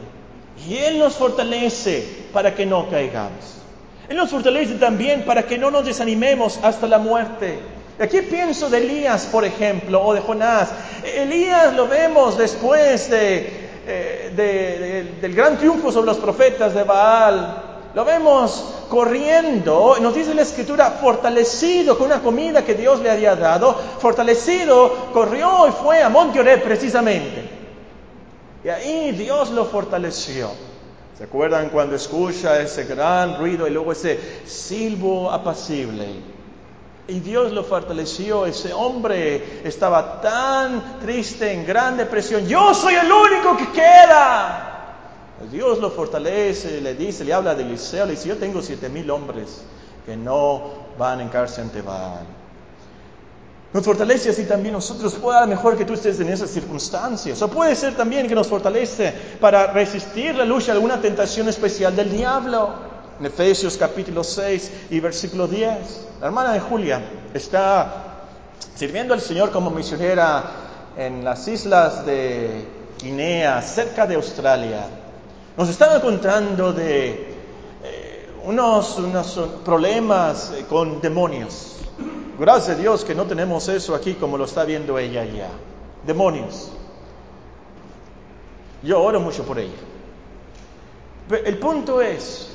Y 0.67 0.75
Él 0.75 0.99
nos 0.99 1.15
fortalece 1.15 2.27
para 2.33 2.53
que 2.53 2.65
no 2.65 2.89
caigamos. 2.89 3.61
Él 4.09 4.17
nos 4.17 4.29
fortalece 4.29 4.75
también 4.75 5.23
para 5.23 5.43
que 5.43 5.57
no 5.57 5.71
nos 5.71 5.85
desanimemos 5.85 6.59
hasta 6.61 6.87
la 6.87 6.97
muerte. 6.97 7.57
Aquí 7.99 8.21
pienso 8.21 8.69
de 8.69 8.79
Elías, 8.79 9.25
por 9.31 9.45
ejemplo, 9.45 10.05
o 10.05 10.13
de 10.13 10.19
Jonás. 10.19 10.69
Elías 11.03 11.73
lo 11.73 11.87
vemos 11.87 12.37
después 12.37 13.09
eh, 13.11 14.31
del 15.21 15.33
gran 15.33 15.57
triunfo 15.57 15.93
sobre 15.93 16.07
los 16.07 16.17
profetas 16.17 16.73
de 16.73 16.83
Baal. 16.83 17.64
Lo 17.95 18.03
vemos 18.03 18.73
corriendo, 18.89 19.95
nos 20.01 20.13
dice 20.13 20.36
la 20.36 20.41
escritura, 20.41 20.91
fortalecido 20.91 21.97
con 21.97 22.08
una 22.08 22.21
comida 22.21 22.65
que 22.65 22.73
Dios 22.73 22.99
le 22.99 23.10
había 23.10 23.38
dado, 23.38 23.73
fortalecido, 23.73 25.12
corrió 25.13 25.69
y 25.69 25.71
fue 25.71 26.03
a 26.03 26.10
Monte 26.10 26.58
precisamente. 26.58 27.49
Y 28.65 28.67
ahí 28.67 29.13
Dios 29.13 29.49
lo 29.51 29.63
fortaleció. 29.63 30.49
¿Se 31.17 31.23
acuerdan 31.23 31.69
cuando 31.69 31.95
escucha 31.95 32.60
ese 32.60 32.84
gran 32.84 33.38
ruido 33.38 33.65
y 33.65 33.71
luego 33.71 33.93
ese 33.93 34.19
silbo 34.45 35.31
apacible? 35.31 36.05
Y 37.08 37.21
Dios 37.21 37.53
lo 37.53 37.63
fortaleció. 37.63 38.45
Ese 38.45 38.73
hombre 38.73 39.62
estaba 39.63 40.19
tan 40.19 40.99
triste, 40.99 41.53
en 41.53 41.65
gran 41.65 41.95
depresión. 41.95 42.45
Yo 42.45 42.73
soy 42.73 42.95
el 42.95 43.10
único 43.10 43.55
que 43.55 43.71
queda. 43.71 44.74
Dios 45.52 45.80
lo 45.80 45.91
fortalece, 45.91 46.80
le 46.82 46.95
dice, 46.95 47.26
le 47.26 47.34
habla 47.34 47.56
de 47.56 47.63
Eliseo, 47.63 48.06
le 48.06 48.12
dice, 48.12 48.30
yo 48.30 48.38
tengo 48.38 48.62
siete 48.62 48.89
mil 48.89 49.10
hombres 49.12 49.62
que 50.06 50.15
no 50.15 50.86
van 50.98 51.21
en 51.21 51.30
cárcel 51.30 51.65
ante 51.65 51.82
Baal. 51.82 52.26
Nos 53.74 53.84
fortalece 53.84 54.30
así 54.30 54.45
también 54.45 54.74
nosotros. 54.74 55.15
Puede 55.15 55.38
ser 55.39 55.48
mejor 55.50 55.78
que 55.78 55.84
tú 55.84 55.93
estés 55.95 56.17
en 56.21 56.30
esas 56.30 56.50
circunstancias. 56.50 57.41
O 57.41 57.50
puede 57.50 57.76
ser 57.76 57.93
también 57.93 58.26
que 58.26 58.34
nos 58.34 58.48
fortalece 58.48 59.13
para 59.41 59.67
resistir 59.67 60.34
la 60.34 60.45
lucha 60.45 60.67
de 60.67 60.74
alguna 60.74 61.02
tentación 61.02 61.50
especial 61.50 61.93
del 61.93 62.10
diablo. 62.10 62.69
En 63.19 63.26
Efesios 63.26 63.76
capítulo 63.76 64.24
6 64.24 64.71
y 64.91 65.00
versículo 65.02 65.48
10. 65.48 65.69
La 66.21 66.28
hermana 66.28 66.54
de 66.54 66.62
Julia 66.62 67.02
está 67.34 68.24
sirviendo 68.76 69.13
al 69.13 69.19
Señor 69.19 69.52
como 69.52 69.69
misionera 69.71 70.43
en 70.95 71.26
las 71.26 71.45
islas 71.50 72.06
de 72.06 72.65
Guinea, 73.02 73.62
cerca 73.62 74.08
de 74.08 74.15
Australia. 74.15 74.86
Nos 75.57 75.69
estaba 75.69 76.01
contando 76.01 76.73
de 76.73 77.33
eh, 77.83 78.29
unos, 78.43 78.97
unos 78.97 79.39
problemas 79.63 80.51
con 80.69 80.99
demonios. 80.99 81.77
Gracias 82.37 82.77
a 82.77 82.79
Dios 82.81 83.05
que 83.05 83.15
no 83.15 83.23
tenemos 83.23 83.69
eso 83.69 83.95
aquí 83.95 84.15
como 84.15 84.37
lo 84.37 84.43
está 84.43 84.65
viendo 84.65 84.99
ella 84.99 85.21
allá. 85.21 85.49
Demonios. 86.05 86.71
Yo 88.83 89.01
oro 89.01 89.21
mucho 89.21 89.43
por 89.43 89.57
ella. 89.57 89.71
Pero 91.29 91.45
el 91.45 91.57
punto 91.57 92.01
es, 92.01 92.49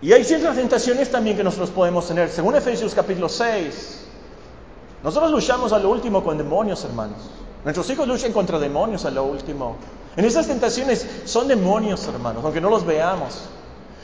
y 0.00 0.12
hay 0.12 0.22
ciertas 0.22 0.54
tentaciones 0.54 1.10
también 1.10 1.36
que 1.36 1.42
nosotros 1.42 1.70
podemos 1.70 2.06
tener. 2.06 2.30
Según 2.30 2.54
Efesios 2.54 2.94
capítulo 2.94 3.28
6, 3.28 4.06
nosotros 5.02 5.32
luchamos 5.32 5.72
a 5.72 5.78
lo 5.80 5.90
último 5.90 6.22
con 6.22 6.38
demonios, 6.38 6.84
hermanos. 6.84 7.18
Nuestros 7.64 7.90
hijos 7.90 8.06
luchan 8.06 8.32
contra 8.32 8.60
demonios 8.60 9.04
a 9.04 9.10
lo 9.10 9.24
último. 9.24 9.76
En 10.16 10.24
esas 10.24 10.46
tentaciones 10.46 11.06
son 11.24 11.48
demonios, 11.48 12.06
hermanos, 12.06 12.44
aunque 12.44 12.60
no 12.60 12.70
los 12.70 12.84
veamos. 12.84 13.48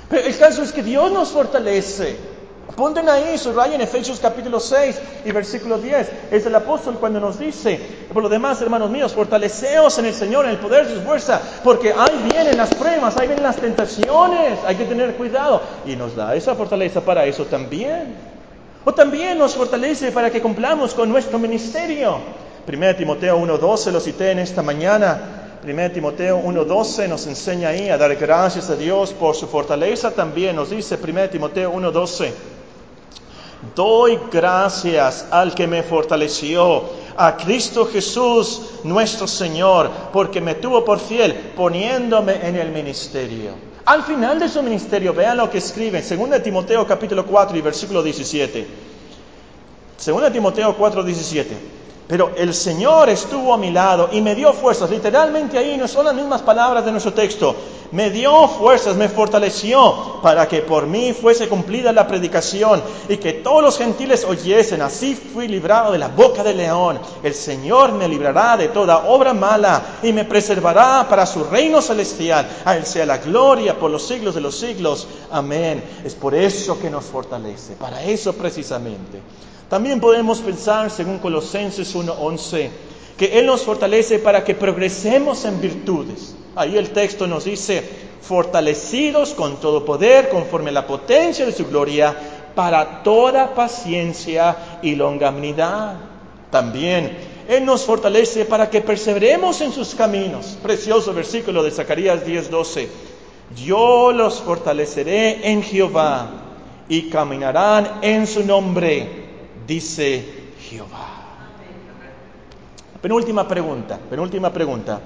Pero 0.08 0.26
el 0.26 0.38
caso 0.38 0.62
es 0.62 0.72
que 0.72 0.82
Dios 0.82 1.10
nos 1.10 1.30
fortalece. 1.30 2.16
Apunten 2.68 3.08
ahí, 3.08 3.38
subrayen 3.38 3.80
Efesios 3.80 4.18
capítulo 4.20 4.60
6 4.60 5.00
y 5.24 5.32
versículo 5.32 5.78
10. 5.78 6.10
Es 6.30 6.46
el 6.46 6.54
apóstol 6.54 6.96
cuando 6.98 7.20
nos 7.20 7.38
dice, 7.38 7.80
por 8.12 8.22
lo 8.22 8.28
demás, 8.28 8.60
hermanos 8.60 8.90
míos, 8.90 9.14
fortaleceos 9.14 9.98
en 9.98 10.06
el 10.06 10.14
Señor, 10.14 10.44
en 10.44 10.52
el 10.52 10.58
poder 10.58 10.86
de 10.86 10.96
su 10.96 11.00
fuerza, 11.02 11.40
porque 11.64 11.92
ahí 11.92 12.28
vienen 12.30 12.56
las 12.56 12.74
pruebas, 12.74 13.16
ahí 13.16 13.28
vienen 13.28 13.44
las 13.44 13.56
tentaciones, 13.56 14.58
hay 14.66 14.76
que 14.76 14.84
tener 14.84 15.14
cuidado. 15.14 15.62
Y 15.86 15.96
nos 15.96 16.16
da 16.16 16.34
esa 16.34 16.54
fortaleza 16.54 17.00
para 17.00 17.24
eso 17.24 17.44
también. 17.46 18.14
O 18.84 18.92
también 18.92 19.38
nos 19.38 19.54
fortalece 19.54 20.12
para 20.12 20.30
que 20.30 20.42
cumplamos 20.42 20.92
con 20.92 21.08
nuestro 21.08 21.38
ministerio. 21.38 22.18
1 22.68 22.96
Timoteo 22.96 23.38
1.12 23.38 23.92
lo 23.92 24.00
cité 24.00 24.32
en 24.32 24.40
esta 24.40 24.62
mañana. 24.62 25.45
1 25.66 25.90
Timoteo 25.90 26.40
1.12 26.40 27.08
nos 27.08 27.26
enseña 27.26 27.70
ahí 27.70 27.88
a 27.88 27.98
dar 27.98 28.14
gracias 28.14 28.70
a 28.70 28.76
Dios 28.76 29.12
por 29.12 29.34
su 29.34 29.48
fortaleza. 29.48 30.12
También 30.12 30.54
nos 30.54 30.70
dice 30.70 30.96
1 30.96 31.28
Timoteo 31.28 31.72
1.12. 31.72 32.30
Doy 33.74 34.16
gracias 34.30 35.26
al 35.28 35.56
que 35.56 35.66
me 35.66 35.82
fortaleció, 35.82 36.84
a 37.16 37.36
Cristo 37.36 37.84
Jesús 37.86 38.62
nuestro 38.84 39.26
Señor, 39.26 39.90
porque 40.12 40.40
me 40.40 40.54
tuvo 40.54 40.84
por 40.84 41.00
fiel 41.00 41.34
poniéndome 41.56 42.46
en 42.46 42.54
el 42.54 42.70
ministerio. 42.70 43.50
Al 43.86 44.04
final 44.04 44.38
de 44.38 44.48
su 44.48 44.62
ministerio, 44.62 45.14
vean 45.14 45.36
lo 45.36 45.50
que 45.50 45.58
escribe, 45.58 46.00
2 46.00 46.42
Timoteo 46.44 46.86
capítulo 46.86 47.26
4 47.26 47.56
y 47.56 47.60
versículo 47.60 48.04
17. 48.04 48.66
2 50.06 50.32
Timoteo 50.32 50.76
4, 50.76 51.02
17. 51.02 51.56
Pero 52.08 52.30
el 52.36 52.54
Señor 52.54 53.08
estuvo 53.08 53.52
a 53.52 53.58
mi 53.58 53.72
lado 53.72 54.10
y 54.12 54.20
me 54.20 54.36
dio 54.36 54.52
fuerzas. 54.52 54.88
Literalmente 54.90 55.58
ahí 55.58 55.76
no 55.76 55.88
son 55.88 56.04
las 56.04 56.14
mismas 56.14 56.40
palabras 56.40 56.84
de 56.84 56.92
nuestro 56.92 57.12
texto. 57.12 57.56
Me 57.90 58.10
dio 58.10 58.46
fuerzas, 58.46 58.94
me 58.94 59.08
fortaleció 59.08 60.20
para 60.22 60.46
que 60.46 60.60
por 60.60 60.86
mí 60.86 61.12
fuese 61.12 61.48
cumplida 61.48 61.92
la 61.92 62.06
predicación 62.06 62.80
y 63.08 63.16
que 63.16 63.32
todos 63.32 63.60
los 63.60 63.78
gentiles 63.78 64.24
oyesen. 64.24 64.82
Así 64.82 65.16
fui 65.16 65.48
librado 65.48 65.90
de 65.90 65.98
la 65.98 66.06
boca 66.06 66.44
del 66.44 66.58
león. 66.58 67.00
El 67.24 67.34
Señor 67.34 67.90
me 67.92 68.08
librará 68.08 68.56
de 68.56 68.68
toda 68.68 69.08
obra 69.08 69.34
mala 69.34 69.82
y 70.00 70.12
me 70.12 70.24
preservará 70.24 71.06
para 71.08 71.26
su 71.26 71.42
reino 71.42 71.82
celestial. 71.82 72.48
A 72.64 72.76
Él 72.76 72.86
sea 72.86 73.04
la 73.04 73.18
gloria 73.18 73.76
por 73.76 73.90
los 73.90 74.06
siglos 74.06 74.36
de 74.36 74.42
los 74.42 74.56
siglos. 74.56 75.08
Amén. 75.32 75.82
Es 76.04 76.14
por 76.14 76.36
eso 76.36 76.78
que 76.78 76.88
nos 76.88 77.04
fortalece, 77.04 77.74
para 77.74 78.04
eso 78.04 78.32
precisamente. 78.32 79.20
También 79.68 79.98
podemos 79.98 80.38
pensar, 80.38 80.92
según 80.92 81.18
Colosenses 81.18 81.88
1.11, 81.96 82.68
que 83.16 83.38
Él 83.38 83.46
nos 83.46 83.62
fortalece 83.62 84.18
para 84.18 84.44
que 84.44 84.54
progresemos 84.54 85.44
en 85.44 85.60
virtudes. 85.60 86.36
Ahí 86.54 86.76
el 86.76 86.90
texto 86.90 87.26
nos 87.26 87.44
dice, 87.44 87.82
fortalecidos 88.22 89.34
con 89.34 89.60
todo 89.60 89.84
poder, 89.84 90.28
conforme 90.28 90.70
a 90.70 90.74
la 90.74 90.86
potencia 90.86 91.46
de 91.46 91.52
su 91.52 91.66
gloria, 91.66 92.16
para 92.54 93.02
toda 93.02 93.54
paciencia 93.54 94.78
y 94.82 94.94
longanimidad. 94.94 95.96
También 96.50 97.16
Él 97.48 97.64
nos 97.64 97.84
fortalece 97.84 98.44
para 98.44 98.70
que 98.70 98.80
perseveremos 98.80 99.60
en 99.60 99.72
sus 99.72 99.94
caminos. 99.94 100.56
Precioso 100.62 101.12
versículo 101.12 101.62
de 101.62 101.70
Zacarías 101.70 102.24
10:12. 102.24 102.88
Yo 103.64 104.12
los 104.12 104.40
fortaleceré 104.40 105.50
en 105.50 105.62
Jehová 105.62 106.30
y 106.88 107.10
caminarán 107.10 107.98
en 108.02 108.26
su 108.26 108.44
nombre 108.44 109.26
dice 109.66 110.24
Jehová. 110.68 111.15
Penúltima 113.06 113.46
pregunta, 113.46 114.00
penúltima 114.10 114.52
pregunta. 114.52 115.00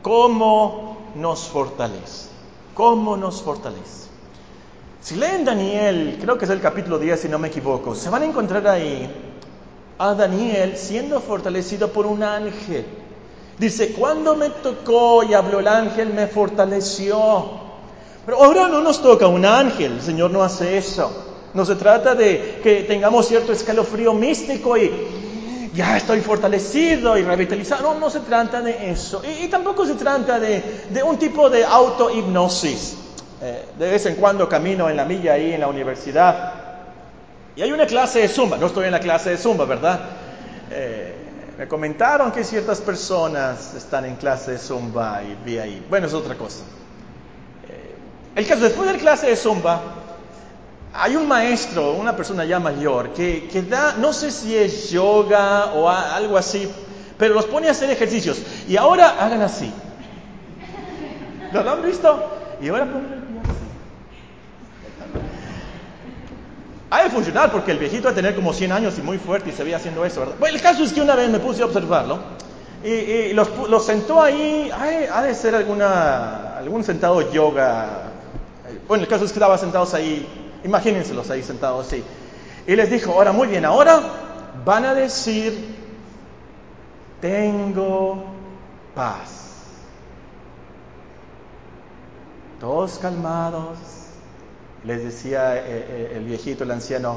¿Cómo 0.00 1.10
nos 1.14 1.46
fortalece? 1.46 2.30
¿Cómo 2.72 3.18
nos 3.18 3.42
fortalece? 3.42 4.08
Si 5.02 5.14
leen 5.14 5.44
Daniel, 5.44 6.16
creo 6.18 6.38
que 6.38 6.46
es 6.46 6.50
el 6.50 6.62
capítulo 6.62 6.98
10 6.98 7.20
si 7.20 7.28
no 7.28 7.38
me 7.38 7.48
equivoco, 7.48 7.94
se 7.94 8.08
van 8.08 8.22
a 8.22 8.24
encontrar 8.24 8.66
ahí 8.66 9.10
a 9.98 10.14
Daniel 10.14 10.78
siendo 10.78 11.20
fortalecido 11.20 11.92
por 11.92 12.06
un 12.06 12.22
ángel. 12.22 12.86
Dice, 13.58 13.92
cuando 13.92 14.34
me 14.34 14.48
tocó 14.48 15.22
y 15.22 15.34
habló 15.34 15.60
el 15.60 15.68
ángel, 15.68 16.14
me 16.14 16.28
fortaleció. 16.28 17.44
Pero 18.24 18.42
ahora 18.42 18.68
no 18.68 18.80
nos 18.80 19.02
toca 19.02 19.26
un 19.26 19.44
ángel, 19.44 19.92
el 19.96 20.00
Señor 20.00 20.30
no 20.30 20.42
hace 20.42 20.78
eso. 20.78 21.12
No 21.52 21.66
se 21.66 21.74
trata 21.76 22.14
de 22.14 22.60
que 22.62 22.84
tengamos 22.84 23.28
cierto 23.28 23.52
escalofrío 23.52 24.14
místico 24.14 24.78
y 24.78 25.27
ya 25.74 25.96
estoy 25.96 26.20
fortalecido 26.20 27.16
y 27.16 27.22
revitalizado. 27.22 27.94
No, 27.94 28.00
no 28.00 28.10
se 28.10 28.20
trata 28.20 28.60
de 28.60 28.90
eso. 28.90 29.22
Y, 29.24 29.48
tampoco 29.48 29.86
se 29.86 29.94
trata 29.94 30.38
de, 30.38 30.62
un 31.04 31.18
tipo 31.18 31.48
de 31.50 31.64
autohipnosis. 31.64 32.96
Eh, 33.40 33.66
de 33.78 33.90
vez 33.90 34.06
en 34.06 34.16
cuando 34.16 34.48
camino 34.48 34.90
en 34.90 34.96
la 34.96 35.04
milla 35.04 35.34
ahí 35.34 35.52
en 35.52 35.60
la 35.60 35.68
universidad 35.68 36.68
y 37.58 37.62
hay 37.62 37.72
una 37.72 37.86
clase 37.86 38.20
de 38.20 38.28
zumba. 38.28 38.56
No 38.56 38.66
estoy 38.66 38.84
en 38.84 38.92
la 38.92 39.00
clase 39.00 39.30
de 39.30 39.36
zumba, 39.36 39.64
¿verdad? 39.64 39.98
Eh, 40.70 41.12
me 41.58 41.66
comentaron 41.66 42.30
que 42.30 42.44
ciertas 42.44 42.80
personas 42.80 43.74
están 43.74 44.04
en 44.04 44.14
clase 44.14 44.52
de 44.52 44.58
zumba 44.58 45.24
y 45.24 45.36
vi 45.44 45.58
ahí. 45.58 45.84
Bueno, 45.90 46.06
es 46.06 46.14
otra 46.14 46.36
cosa. 46.36 46.60
Eh, 47.68 47.96
el 48.36 48.46
caso, 48.46 48.60
después 48.60 48.86
de 48.86 48.92
la 48.92 49.00
clase 49.00 49.26
de 49.26 49.34
zumba, 49.34 49.80
hay 51.00 51.14
un 51.14 51.28
maestro, 51.28 51.92
una 51.92 52.16
persona 52.16 52.44
ya 52.44 52.58
mayor, 52.58 53.10
que, 53.10 53.64
da, 53.68 53.94
no 53.98 54.12
sé 54.12 54.32
si 54.32 54.56
es 54.56 54.90
yoga 54.90 55.66
o 55.74 55.88
algo 55.88 56.36
así, 56.36 56.68
pero 57.16 57.34
los 57.34 57.46
pone 57.46 57.68
a 57.68 57.70
hacer 57.70 57.88
ejercicios. 57.90 58.42
Y 58.68 58.76
ahora 58.76 59.16
hagan 59.20 59.42
así. 59.42 59.72
¿Lo 61.52 61.70
han 61.70 61.82
visto? 61.82 62.56
Y 62.60 62.68
ahora 62.68 62.84
ponen 62.86 63.12
el 63.12 63.20
pie 63.20 63.40
así. 63.44 63.50
Ha 66.90 67.04
de 67.04 67.10
funcionar 67.10 67.52
porque 67.52 67.70
el 67.70 67.78
viejito 67.78 68.04
va 68.04 68.10
a 68.10 68.14
tener 68.14 68.34
como 68.34 68.52
100 68.52 68.72
años 68.72 68.98
y 68.98 69.02
muy 69.02 69.18
fuerte 69.18 69.50
y 69.50 69.52
se 69.52 69.62
veía 69.62 69.76
haciendo 69.76 70.04
eso, 70.04 70.20
¿verdad? 70.20 70.34
Bueno, 70.40 70.56
el 70.56 70.62
caso 70.62 70.82
es 70.82 70.92
que 70.92 71.00
una 71.00 71.14
vez 71.14 71.30
me 71.30 71.38
puse 71.38 71.62
a 71.62 71.66
observarlo 71.66 72.18
y, 72.82 73.32
los, 73.34 73.84
sentó 73.84 74.20
ahí, 74.20 74.70
ha 74.72 75.22
de 75.22 75.34
ser 75.34 75.54
alguna, 75.54 76.58
algún 76.58 76.82
sentado 76.82 77.30
yoga. 77.30 78.10
Bueno, 78.88 79.04
el 79.04 79.08
caso 79.08 79.24
es 79.24 79.32
que 79.32 79.38
estaban 79.38 79.58
sentados 79.58 79.94
ahí 79.94 80.47
Imagínenselos 80.68 81.30
ahí 81.30 81.42
sentados 81.42 81.86
así. 81.86 82.04
Y 82.66 82.76
les 82.76 82.90
dijo, 82.90 83.12
ahora 83.12 83.32
muy 83.32 83.48
bien, 83.48 83.64
ahora 83.64 84.02
van 84.66 84.84
a 84.84 84.92
decir, 84.92 85.74
tengo 87.22 88.22
paz. 88.94 89.62
Todos 92.60 92.98
calmados, 92.98 93.78
les 94.84 95.04
decía 95.04 95.56
eh, 95.56 95.62
eh, 95.66 96.12
el 96.16 96.24
viejito, 96.26 96.64
el 96.64 96.70
anciano, 96.72 97.16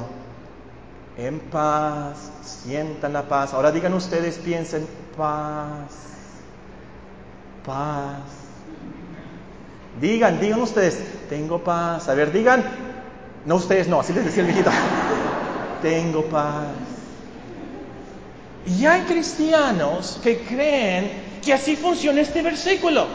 en 1.17 1.41
paz, 1.41 2.31
sientan 2.43 3.11
la 3.11 3.23
paz. 3.23 3.53
Ahora 3.53 3.73
digan 3.73 3.93
ustedes, 3.93 4.37
piensen, 4.37 4.87
paz, 5.17 5.91
paz. 7.65 8.21
Digan, 9.99 10.39
digan 10.39 10.61
ustedes, 10.61 11.03
tengo 11.27 11.61
paz. 11.61 12.07
A 12.07 12.13
ver, 12.13 12.31
digan, 12.31 12.90
no 13.45 13.55
ustedes 13.55 13.87
no, 13.87 13.99
así 13.99 14.13
les 14.13 14.25
decía 14.25 14.41
el 14.41 14.47
viejito. 14.47 14.71
Tengo 15.81 16.23
paz. 16.25 16.67
Y 18.65 18.85
hay 18.85 19.01
cristianos 19.01 20.19
que 20.21 20.41
creen 20.41 21.11
que 21.43 21.53
así 21.53 21.75
funciona 21.75 22.21
este 22.21 22.41
versículo. 22.41 23.07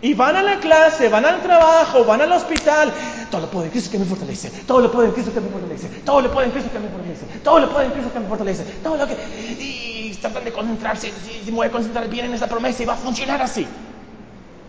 Y 0.00 0.14
van 0.14 0.36
a 0.36 0.42
la 0.42 0.60
clase, 0.60 1.08
van 1.08 1.24
al 1.24 1.42
trabajo, 1.42 2.04
van 2.04 2.22
al 2.22 2.32
hospital. 2.32 2.92
Todo 3.30 3.42
lo 3.42 3.50
puedo 3.50 3.64
en 3.64 3.70
Cristo 3.70 3.90
que 3.90 3.98
me 3.98 4.04
fortalece. 4.04 4.50
Todo 4.66 4.80
lo 4.80 4.90
puedo 4.90 5.06
en 5.06 5.12
Cristo 5.12 5.32
que 5.32 5.40
me 5.40 5.48
fortalece. 5.48 5.88
Todo 6.04 6.20
lo 6.20 6.30
puedo 6.30 6.46
en 6.46 6.52
Cristo 6.52 6.70
que 6.72 6.78
me 6.78 6.88
fortalece. 6.88 7.26
Todo 7.42 7.60
lo 7.60 7.70
puedo 7.70 7.84
en 7.84 7.90
Cristo 7.90 8.12
que 8.12 8.20
me 8.20 8.28
fortalece. 8.28 8.64
Todo 8.82 8.96
lo 8.96 9.06
que... 9.06 9.14
Y 9.14 10.18
tratan 10.20 10.44
de 10.44 10.52
concentrarse. 10.52 11.12
Y 11.46 11.50
me 11.50 11.56
voy 11.56 11.66
a 11.66 11.70
concentrar 11.70 12.08
bien 12.08 12.26
en 12.26 12.34
esa 12.34 12.46
promesa 12.46 12.82
y 12.82 12.86
va 12.86 12.94
a 12.94 12.96
funcionar 12.96 13.42
así. 13.42 13.66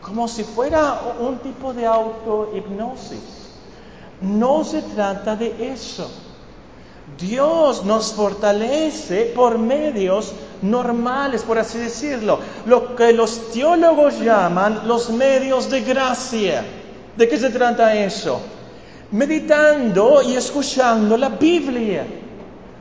Como 0.02 0.28
si 0.28 0.44
fuera 0.44 1.02
un 1.20 1.40
tipo 1.40 1.74
de 1.74 1.86
autohipnosis. 1.86 3.37
No 4.22 4.64
se 4.64 4.82
trata 4.82 5.36
de 5.36 5.72
eso. 5.72 6.10
Dios 7.18 7.86
nos 7.86 8.14
fortalece 8.14 9.32
por 9.36 9.58
medios 9.58 10.34
normales, 10.62 11.44
por 11.44 11.58
así 11.58 11.78
decirlo, 11.78 12.40
lo 12.66 12.96
que 12.96 13.14
los 13.14 13.52
teólogos 13.52 14.20
llaman 14.20 14.88
los 14.88 15.10
medios 15.10 15.70
de 15.70 15.82
gracia. 15.82 16.66
¿De 17.16 17.28
qué 17.28 17.38
se 17.38 17.50
trata 17.50 17.96
eso? 17.96 18.42
Meditando 19.12 20.22
y 20.22 20.36
escuchando 20.36 21.18
la 21.18 21.30
Biblia. 21.30 22.06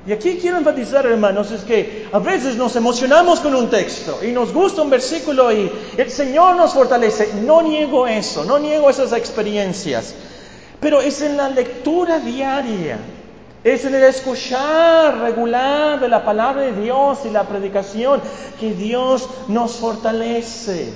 Y 0.07 0.12
aquí 0.12 0.38
quiero 0.40 0.59
enfatizar, 0.59 1.05
hermanos, 1.05 1.51
es 1.51 1.62
que 1.62 2.09
a 2.12 2.18
veces 2.20 2.57
nos 2.57 2.77
emocionamos 2.77 3.40
con 3.40 3.55
un 3.55 3.68
texto 3.68 4.20
y 4.22 4.31
nos 4.31 4.53
gusta 4.53 4.83
un 4.83 4.90
versículo 4.90 5.53
y 5.53 5.70
el 5.96 6.11
Señor 6.11 6.55
nos 6.55 6.75
fortalece. 6.75 7.33
No 7.44 7.62
niego 7.62 8.07
eso, 8.07 8.44
no 8.44 8.59
niego 8.59 8.88
esas 8.88 9.12
experiencias, 9.12 10.14
pero 10.81 11.01
es 11.01 11.21
en 11.23 11.37
la 11.37 11.49
lectura 11.49 12.19
diaria 12.19 12.99
es 13.67 13.85
en 13.85 13.97
el 13.97 14.05
escuchar 14.05 15.19
regular 15.19 15.99
de 15.99 16.07
la 16.07 16.25
palabra 16.25 16.62
de 16.62 16.81
Dios 16.81 17.19
y 17.25 17.31
la 17.31 17.43
predicación 17.43 18.21
que 18.61 18.73
Dios 18.75 19.29
nos 19.49 19.73
fortalece. 19.73 20.93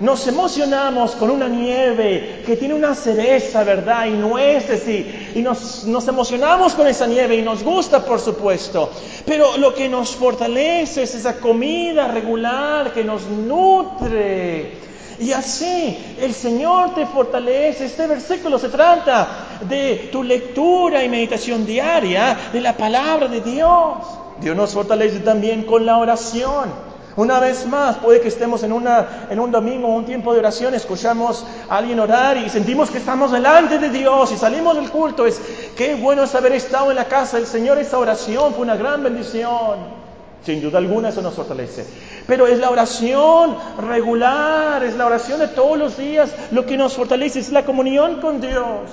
Nos 0.00 0.26
emocionamos 0.26 1.12
con 1.12 1.30
una 1.30 1.46
nieve 1.46 2.42
que 2.44 2.56
tiene 2.56 2.74
una 2.74 2.96
cereza, 2.96 3.62
¿verdad? 3.62 4.06
Y 4.06 4.14
nueces 4.14 4.88
y, 4.88 5.32
y 5.36 5.42
nos, 5.42 5.84
nos 5.84 6.08
emocionamos 6.08 6.74
con 6.74 6.88
esa 6.88 7.06
nieve 7.06 7.36
y 7.36 7.42
nos 7.42 7.62
gusta, 7.62 8.04
por 8.04 8.18
supuesto. 8.18 8.90
Pero 9.24 9.56
lo 9.58 9.72
que 9.72 9.88
nos 9.88 10.10
fortalece 10.16 11.04
es 11.04 11.14
esa 11.14 11.36
comida 11.36 12.08
regular 12.08 12.92
que 12.92 13.04
nos 13.04 13.28
nutre 13.28 14.72
y 15.18 15.32
así 15.32 16.16
el 16.20 16.34
Señor 16.34 16.94
te 16.94 17.06
fortalece. 17.06 17.86
Este 17.86 18.06
versículo 18.06 18.58
se 18.58 18.68
trata 18.68 19.60
de 19.68 20.08
tu 20.12 20.22
lectura 20.22 21.02
y 21.02 21.08
meditación 21.08 21.64
diaria 21.64 22.36
de 22.52 22.60
la 22.60 22.76
palabra 22.76 23.28
de 23.28 23.40
Dios. 23.40 23.98
Dios 24.40 24.56
nos 24.56 24.72
fortalece 24.72 25.20
también 25.20 25.64
con 25.64 25.86
la 25.86 25.98
oración. 25.98 26.92
Una 27.14 27.40
vez 27.40 27.66
más, 27.66 27.98
puede 27.98 28.22
que 28.22 28.28
estemos 28.28 28.62
en, 28.62 28.72
una, 28.72 29.26
en 29.28 29.38
un 29.38 29.50
domingo 29.50 29.88
o 29.88 29.96
un 29.96 30.06
tiempo 30.06 30.32
de 30.32 30.38
oración, 30.38 30.72
escuchamos 30.74 31.44
a 31.68 31.76
alguien 31.76 32.00
orar 32.00 32.38
y 32.38 32.48
sentimos 32.48 32.90
que 32.90 32.98
estamos 32.98 33.30
delante 33.30 33.78
de 33.78 33.90
Dios 33.90 34.32
y 34.32 34.38
salimos 34.38 34.76
del 34.76 34.90
culto. 34.90 35.26
Es 35.26 35.40
qué 35.76 35.94
bueno 35.94 36.22
es 36.22 36.34
haber 36.34 36.52
estado 36.52 36.90
en 36.90 36.96
la 36.96 37.04
casa 37.04 37.36
del 37.36 37.46
Señor. 37.46 37.76
Esa 37.78 37.98
oración 37.98 38.54
fue 38.54 38.62
una 38.62 38.76
gran 38.76 39.02
bendición. 39.02 40.01
Sin 40.44 40.60
duda 40.60 40.78
alguna 40.78 41.10
eso 41.10 41.22
nos 41.22 41.34
fortalece. 41.34 41.86
Pero 42.26 42.46
es 42.46 42.58
la 42.58 42.70
oración 42.70 43.56
regular, 43.78 44.82
es 44.82 44.96
la 44.96 45.06
oración 45.06 45.38
de 45.38 45.48
todos 45.48 45.78
los 45.78 45.96
días 45.96 46.30
lo 46.50 46.66
que 46.66 46.76
nos 46.76 46.94
fortalece, 46.94 47.38
es 47.38 47.52
la 47.52 47.64
comunión 47.64 48.20
con 48.20 48.40
Dios. 48.40 48.90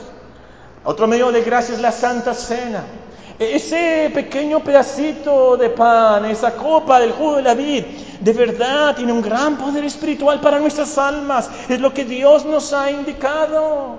Otro 0.84 1.08
medio 1.08 1.32
de 1.32 1.42
gracia 1.42 1.74
es 1.74 1.82
la 1.82 1.92
Santa 1.92 2.34
Cena. 2.34 2.84
Ese 3.40 4.12
pequeño 4.14 4.60
pedacito 4.60 5.56
de 5.56 5.70
pan, 5.70 6.26
esa 6.26 6.56
copa 6.56 7.00
del 7.00 7.14
jugo 7.14 7.38
de 7.38 7.42
la 7.42 7.54
vid, 7.54 7.86
de 8.20 8.34
verdad 8.34 8.96
tiene 8.96 9.14
un 9.14 9.22
gran 9.22 9.58
poder 9.58 9.86
espiritual 9.86 10.42
para 10.42 10.60
nuestras 10.60 10.98
almas. 10.98 11.50
Es 11.68 11.80
lo 11.80 11.94
que 11.94 12.06
Dios 12.06 12.46
nos 12.46 12.74
ha 12.74 12.92
indicado. 12.92 13.96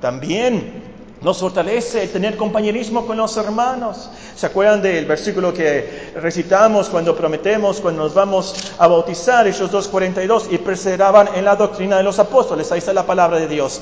También 0.00 0.87
nos 1.20 1.38
fortalece 1.38 2.06
tener 2.08 2.36
compañerismo 2.36 3.06
con 3.06 3.16
los 3.16 3.36
hermanos. 3.36 4.08
¿Se 4.36 4.46
acuerdan 4.46 4.80
del 4.82 5.04
versículo 5.06 5.52
que 5.52 6.12
recitamos 6.14 6.88
cuando 6.88 7.16
prometemos, 7.16 7.80
cuando 7.80 8.04
nos 8.04 8.14
vamos 8.14 8.54
a 8.78 8.86
bautizar, 8.86 9.46
Hechos 9.46 9.72
2.42, 9.72 10.52
y 10.52 10.58
perseveraban 10.58 11.30
en 11.34 11.44
la 11.44 11.56
doctrina 11.56 11.96
de 11.96 12.04
los 12.04 12.18
apóstoles? 12.18 12.70
Ahí 12.70 12.78
está 12.78 12.92
la 12.92 13.06
palabra 13.06 13.38
de 13.38 13.48
Dios. 13.48 13.80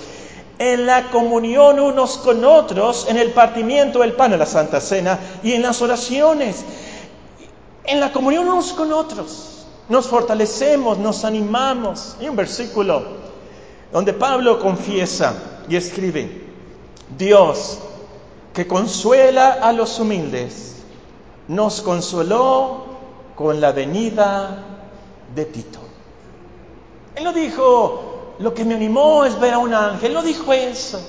En 0.58 0.86
la 0.86 1.10
comunión 1.10 1.78
unos 1.78 2.16
con 2.16 2.42
otros, 2.42 3.06
en 3.10 3.18
el 3.18 3.32
partimiento 3.32 3.98
del 3.98 4.12
pan, 4.12 4.32
en 4.32 4.38
la 4.38 4.46
Santa 4.46 4.80
Cena, 4.80 5.18
y 5.42 5.52
en 5.52 5.60
las 5.60 5.82
oraciones. 5.82 6.64
En 7.84 8.00
la 8.00 8.12
comunión 8.12 8.48
unos 8.48 8.72
con 8.72 8.92
otros. 8.94 9.66
Nos 9.90 10.06
fortalecemos, 10.06 10.96
nos 10.96 11.24
animamos. 11.26 12.16
Hay 12.18 12.30
un 12.30 12.36
versículo 12.36 13.02
donde 13.92 14.14
Pablo 14.14 14.58
confiesa 14.58 15.34
y 15.68 15.76
escribe, 15.76 16.45
Dios, 17.16 17.78
que 18.52 18.66
consuela 18.66 19.52
a 19.52 19.72
los 19.72 19.98
humildes, 19.98 20.82
nos 21.48 21.80
consoló 21.82 22.84
con 23.34 23.60
la 23.60 23.72
venida 23.72 24.62
de 25.34 25.44
Tito. 25.44 25.78
Él 27.14 27.24
no 27.24 27.32
dijo, 27.32 28.34
lo 28.38 28.54
que 28.54 28.64
me 28.64 28.74
animó 28.74 29.24
es 29.24 29.38
ver 29.38 29.54
a 29.54 29.58
un 29.58 29.72
ángel, 29.74 30.12
no 30.12 30.22
dijo 30.22 30.52
eso. 30.52 31.00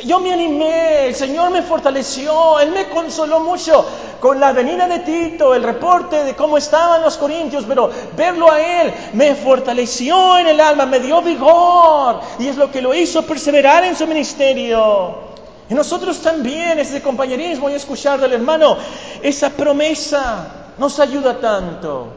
Yo 0.00 0.20
me 0.20 0.32
animé, 0.32 1.08
el 1.08 1.14
Señor 1.14 1.50
me 1.50 1.60
fortaleció, 1.60 2.58
Él 2.60 2.70
me 2.70 2.88
consoló 2.88 3.40
mucho 3.40 3.84
con 4.20 4.40
la 4.40 4.52
venida 4.52 4.88
de 4.88 5.00
Tito, 5.00 5.54
el 5.54 5.62
reporte 5.62 6.24
de 6.24 6.34
cómo 6.34 6.56
estaban 6.56 7.02
los 7.02 7.18
corintios, 7.18 7.64
pero 7.68 7.90
verlo 8.16 8.50
a 8.50 8.60
Él 8.60 8.94
me 9.12 9.34
fortaleció 9.34 10.38
en 10.38 10.46
el 10.46 10.60
alma, 10.60 10.86
me 10.86 10.98
dio 10.98 11.20
vigor 11.20 12.20
y 12.38 12.48
es 12.48 12.56
lo 12.56 12.70
que 12.70 12.80
lo 12.80 12.94
hizo 12.94 13.22
perseverar 13.26 13.84
en 13.84 13.94
su 13.94 14.06
ministerio. 14.06 15.32
Y 15.68 15.74
nosotros 15.74 16.20
también, 16.20 16.78
ese 16.78 17.02
compañerismo 17.02 17.68
y 17.68 17.74
escuchar 17.74 18.18
del 18.18 18.32
hermano, 18.32 18.78
esa 19.22 19.50
promesa 19.50 20.72
nos 20.78 20.98
ayuda 21.00 21.38
tanto. 21.38 22.08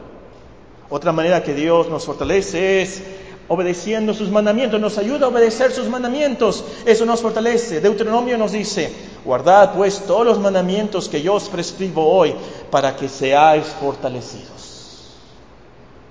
Otra 0.88 1.12
manera 1.12 1.42
que 1.42 1.52
Dios 1.52 1.88
nos 1.88 2.06
fortalece 2.06 2.82
es 2.82 3.02
obedeciendo 3.48 4.14
sus 4.14 4.30
mandamientos, 4.30 4.80
nos 4.80 4.98
ayuda 4.98 5.26
a 5.26 5.28
obedecer 5.28 5.72
sus 5.72 5.88
mandamientos, 5.88 6.64
eso 6.84 7.06
nos 7.06 7.22
fortalece. 7.22 7.80
Deuteronomio 7.80 8.36
nos 8.38 8.52
dice, 8.52 8.92
guardad 9.24 9.74
pues 9.74 10.00
todos 10.06 10.26
los 10.26 10.38
mandamientos 10.38 11.08
que 11.08 11.22
yo 11.22 11.34
os 11.34 11.48
prescribo 11.48 12.06
hoy 12.06 12.34
para 12.70 12.96
que 12.96 13.08
seáis 13.08 13.64
fortalecidos. 13.80 15.12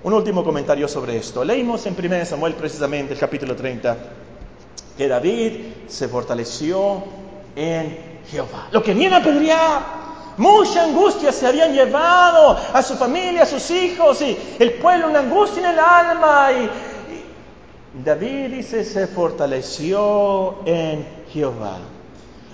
Un 0.02 0.12
último 0.12 0.44
comentario 0.44 0.86
sobre 0.86 1.16
esto. 1.16 1.44
Leímos 1.44 1.84
en 1.86 1.96
1 1.98 2.26
Samuel 2.26 2.54
precisamente 2.54 3.14
el 3.14 3.18
capítulo 3.18 3.56
30 3.56 3.96
que 4.96 5.08
David 5.08 5.52
se 5.88 6.08
fortaleció 6.08 7.02
en 7.54 7.98
Jehová. 8.30 8.68
Lo 8.70 8.82
querían 8.82 9.14
apedrear. 9.14 10.06
Mucha 10.38 10.84
angustia 10.84 11.32
se 11.32 11.46
habían 11.46 11.72
llevado 11.72 12.58
a 12.72 12.82
su 12.82 12.94
familia, 12.96 13.44
a 13.44 13.46
sus 13.46 13.70
hijos 13.70 14.20
y 14.20 14.36
el 14.58 14.74
pueblo, 14.74 15.08
una 15.08 15.20
angustia 15.20 15.62
en 15.62 15.70
el 15.70 15.78
alma. 15.78 16.50
David 18.04 18.50
dice, 18.50 18.84
se 18.84 19.06
fortaleció 19.06 20.56
en 20.66 21.06
Jehová. 21.32 21.78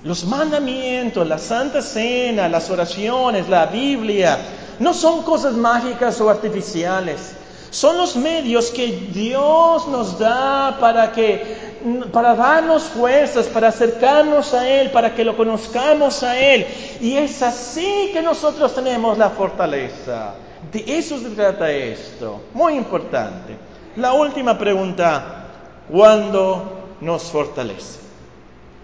Los 0.05 0.24
mandamientos, 0.24 1.26
la 1.26 1.38
Santa 1.38 1.83
Cena, 1.83 2.48
las 2.48 2.70
oraciones, 2.70 3.48
la 3.48 3.66
Biblia, 3.66 4.38
no 4.78 4.94
son 4.94 5.22
cosas 5.22 5.55
mágicas 5.55 6.20
o 6.20 6.31
artificiales. 6.31 7.35
Son 7.70 7.96
los 7.96 8.16
medios 8.16 8.70
que 8.70 8.87
Dios 9.12 9.88
nos 9.88 10.18
da 10.18 10.76
para 10.78 11.11
que 11.12 11.72
para 12.12 12.37
darnos 12.37 12.85
fuerzas, 12.85 13.46
para 13.46 13.68
acercarnos 13.68 14.55
a 14.55 14.68
Él, 14.68 14.90
para 14.90 15.14
que 15.14 15.24
lo 15.24 15.37
conozcamos 15.37 16.22
a 16.22 16.38
Él. 16.38 16.66
Y 17.00 17.16
es 17.16 17.42
así 17.42 18.11
que 18.12 18.22
nosotros 18.22 18.74
tenemos 18.74 19.18
la 19.18 19.31
fortaleza. 19.31 20.35
De 20.70 20.85
eso 20.87 21.18
se 21.18 21.31
trata 21.31 21.70
esto. 21.70 22.42
Muy 22.55 22.74
importante. 22.74 23.72
La 23.96 24.14
última 24.14 24.59
pregunta, 24.59 25.48
¿cuándo 25.90 26.96
nos 27.02 27.24
fortalece? 27.24 28.00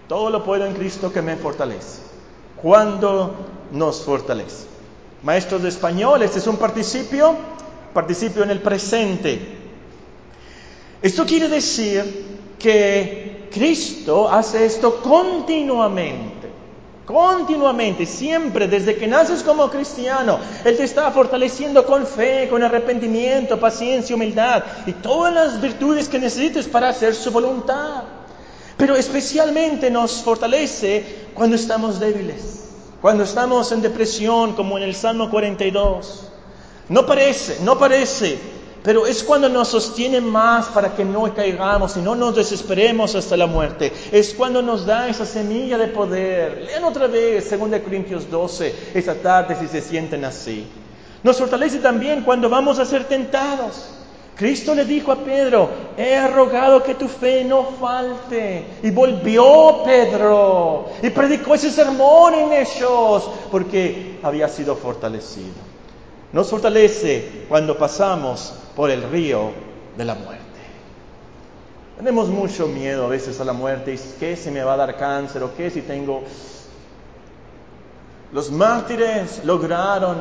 Todo 0.07 0.29
lo 0.29 0.43
puedo 0.43 0.65
en 0.67 0.75
Cristo 0.75 1.11
que 1.11 1.23
me 1.23 1.35
fortalece. 1.35 2.01
¿Cuándo 2.61 3.35
nos 3.71 4.03
fortalece? 4.03 4.67
Maestros 5.23 5.63
de 5.63 5.69
español, 5.69 6.21
este 6.21 6.37
es 6.39 6.47
un 6.47 6.57
participio, 6.57 7.35
participio 7.93 8.43
en 8.43 8.51
el 8.51 8.61
presente. 8.61 9.57
Esto 11.01 11.25
quiere 11.25 11.47
decir 11.47 12.53
que 12.59 13.49
Cristo 13.51 14.29
hace 14.29 14.65
esto 14.65 15.01
continuamente, 15.01 16.38
continuamente, 17.09 18.05
siempre, 18.05 18.67
desde 18.67 18.95
que 18.95 19.07
naces 19.07 19.41
como 19.41 19.67
cristiano, 19.71 20.37
Él 20.63 20.77
te 20.77 20.83
está 20.83 21.09
fortaleciendo 21.09 21.83
con 21.83 22.05
fe, 22.05 22.47
con 22.47 22.61
arrepentimiento, 22.61 23.59
paciencia, 23.59 24.15
humildad 24.15 24.63
y 24.85 24.91
todas 24.93 25.33
las 25.33 25.59
virtudes 25.59 26.07
que 26.07 26.19
necesites 26.19 26.67
para 26.67 26.89
hacer 26.89 27.15
su 27.15 27.31
voluntad. 27.31 28.03
Pero 28.77 28.95
especialmente 28.95 29.89
nos 29.89 30.21
fortalece 30.21 31.31
cuando 31.33 31.55
estamos 31.55 31.99
débiles, 31.99 32.65
cuando 33.01 33.23
estamos 33.23 33.71
en 33.71 33.81
depresión, 33.81 34.53
como 34.53 34.77
en 34.77 34.83
el 34.83 34.93
Salmo 34.93 35.31
42. 35.31 36.27
No 36.89 37.07
parece, 37.07 37.57
no 37.63 37.79
parece 37.79 38.37
pero 38.83 39.05
es 39.05 39.23
cuando 39.23 39.49
nos 39.49 39.67
sostiene 39.67 40.21
más 40.21 40.67
para 40.67 40.95
que 40.95 41.03
no 41.03 41.33
caigamos 41.33 41.97
y 41.97 42.01
no 42.01 42.15
nos 42.15 42.35
desesperemos 42.35 43.13
hasta 43.15 43.35
la 43.35 43.45
muerte. 43.45 43.91
Es 44.11 44.33
cuando 44.33 44.61
nos 44.61 44.85
da 44.85 45.09
esa 45.09 45.25
semilla 45.25 45.77
de 45.77 45.87
poder. 45.87 46.63
Lean 46.65 46.83
otra 46.85 47.07
vez 47.07 47.49
2 47.49 47.79
Corintios 47.81 48.29
12 48.29 48.91
esta 48.93 49.15
tarde 49.15 49.57
si 49.59 49.67
se 49.67 49.81
sienten 49.81 50.23
así. 50.23 50.65
Nos 51.23 51.37
fortalece 51.37 51.79
también 51.79 52.23
cuando 52.23 52.49
vamos 52.49 52.79
a 52.79 52.85
ser 52.85 53.03
tentados. 53.03 53.95
Cristo 54.37 54.73
le 54.73 54.85
dijo 54.85 55.11
a 55.11 55.17
Pedro, 55.17 55.69
he 55.97 56.25
rogado 56.27 56.81
que 56.81 56.95
tu 56.95 57.09
fe 57.09 57.43
no 57.43 57.71
falte. 57.77 58.63
Y 58.81 58.89
volvió 58.89 59.83
Pedro 59.83 60.85
y 61.03 61.09
predicó 61.09 61.55
ese 61.55 61.69
sermón 61.69 62.33
en 62.33 62.53
ellos 62.53 63.29
porque 63.51 64.17
había 64.23 64.47
sido 64.47 64.77
fortalecido. 64.77 65.69
Nos 66.31 66.49
fortalece 66.49 67.45
cuando 67.49 67.77
pasamos 67.77 68.53
por 68.79 68.89
el 68.89 69.03
río 69.11 69.51
de 69.97 70.05
la 70.05 70.15
muerte. 70.15 70.45
Tenemos 71.97 72.29
mucho 72.29 72.65
miedo 72.65 73.07
a 73.07 73.09
veces 73.09 73.37
a 73.41 73.43
la 73.43 73.51
muerte. 73.51 73.93
¿Y 73.93 73.97
qué 74.17 74.37
si 74.37 74.51
me 74.51 74.63
va 74.63 74.75
a 74.75 74.77
dar 74.77 74.95
cáncer? 74.95 75.43
¿O 75.43 75.53
qué 75.53 75.69
si 75.69 75.81
tengo... 75.81 76.23
Los 78.31 78.49
mártires 78.49 79.43
lograron 79.43 80.15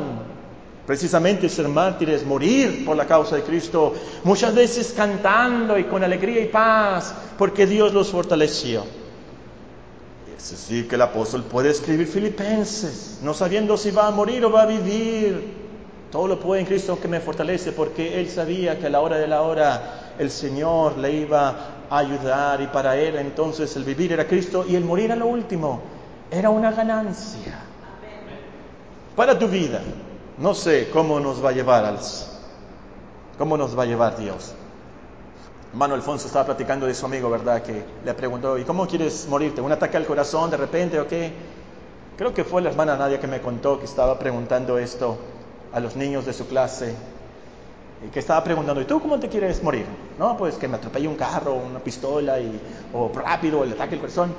precisamente 0.84 1.48
ser 1.48 1.68
mártires, 1.68 2.26
morir 2.26 2.84
por 2.84 2.96
la 2.96 3.06
causa 3.06 3.36
de 3.36 3.42
Cristo, 3.44 3.94
muchas 4.24 4.52
veces 4.56 4.92
cantando 4.92 5.78
y 5.78 5.84
con 5.84 6.02
alegría 6.02 6.40
y 6.40 6.46
paz, 6.46 7.14
porque 7.38 7.64
Dios 7.64 7.94
los 7.94 8.08
fortaleció. 8.08 8.82
Es 10.36 10.50
decir, 10.50 10.88
que 10.88 10.96
el 10.96 11.02
apóstol 11.02 11.44
puede 11.44 11.70
escribir 11.70 12.08
Filipenses, 12.08 13.20
no 13.22 13.34
sabiendo 13.34 13.76
si 13.76 13.92
va 13.92 14.08
a 14.08 14.10
morir 14.10 14.44
o 14.44 14.50
va 14.50 14.62
a 14.62 14.66
vivir. 14.66 15.67
Todo 16.10 16.26
lo 16.26 16.40
puede 16.40 16.62
en 16.62 16.66
Cristo 16.66 16.98
que 16.98 17.08
me 17.08 17.20
fortalece, 17.20 17.72
porque 17.72 18.18
él 18.18 18.30
sabía 18.30 18.78
que 18.78 18.86
a 18.86 18.90
la 18.90 19.00
hora 19.00 19.18
de 19.18 19.28
la 19.28 19.42
hora 19.42 20.14
el 20.18 20.30
Señor 20.30 20.96
le 20.96 21.12
iba 21.12 21.54
a 21.90 21.98
ayudar 21.98 22.60
y 22.62 22.66
para 22.68 22.96
él 22.96 23.16
entonces 23.16 23.74
el 23.76 23.84
vivir 23.84 24.12
era 24.12 24.26
Cristo 24.26 24.64
y 24.66 24.74
el 24.74 24.84
morir 24.84 25.12
a 25.12 25.16
lo 25.16 25.26
último 25.26 25.80
era 26.30 26.50
una 26.50 26.72
ganancia 26.72 27.60
para 29.14 29.38
tu 29.38 29.48
vida. 29.48 29.80
No 30.38 30.54
sé 30.54 30.88
cómo 30.90 31.20
nos 31.20 31.44
va 31.44 31.50
a 31.50 31.52
llevar, 31.52 31.84
al, 31.84 31.98
cómo 33.36 33.56
nos 33.56 33.78
va 33.78 33.82
a 33.82 33.86
llevar 33.86 34.16
Dios. 34.16 34.54
Hermano 35.72 35.94
Alfonso 35.94 36.26
estaba 36.26 36.46
platicando 36.46 36.86
de 36.86 36.94
su 36.94 37.04
amigo, 37.04 37.28
¿verdad? 37.28 37.62
Que 37.62 37.84
le 38.04 38.14
preguntó, 38.14 38.56
¿y 38.56 38.64
cómo 38.64 38.86
quieres 38.86 39.26
morirte? 39.28 39.60
¿Un 39.60 39.72
ataque 39.72 39.98
al 39.98 40.06
corazón 40.06 40.50
de 40.50 40.56
repente 40.56 40.98
o 40.98 41.06
qué? 41.06 41.32
Creo 42.16 42.32
que 42.32 42.44
fue 42.44 42.62
la 42.62 42.70
hermana 42.70 42.96
Nadia 42.96 43.20
que 43.20 43.26
me 43.26 43.40
contó 43.40 43.78
que 43.78 43.84
estaba 43.84 44.18
preguntando 44.18 44.78
esto 44.78 45.18
a 45.72 45.80
los 45.80 45.96
niños 45.96 46.26
de 46.26 46.32
su 46.32 46.46
clase 46.46 46.94
y 48.06 48.10
que 48.10 48.20
estaba 48.20 48.44
preguntando, 48.44 48.80
¿y 48.80 48.84
tú 48.84 49.00
cómo 49.00 49.18
te 49.18 49.28
quieres 49.28 49.62
morir? 49.62 49.86
No, 50.18 50.36
pues 50.36 50.56
que 50.56 50.68
me 50.68 50.76
atropelle 50.76 51.08
un 51.08 51.16
carro, 51.16 51.54
una 51.54 51.80
pistola, 51.80 52.38
y, 52.40 52.60
o 52.94 53.10
rápido, 53.12 53.64
el 53.64 53.72
ataque 53.72 53.94
al 53.94 54.00
corazón. 54.00 54.32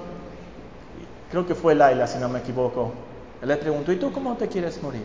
Creo 1.29 1.45
que 1.45 1.55
fue 1.55 1.75
Laila, 1.75 2.07
si 2.07 2.17
no 2.19 2.29
me 2.29 2.39
equivoco. 2.39 2.91
Le 3.41 3.55
preguntó, 3.57 3.91
¿y 3.91 3.97
tú 3.97 4.11
cómo 4.11 4.35
te 4.35 4.47
quieres 4.47 4.81
morir? 4.81 5.03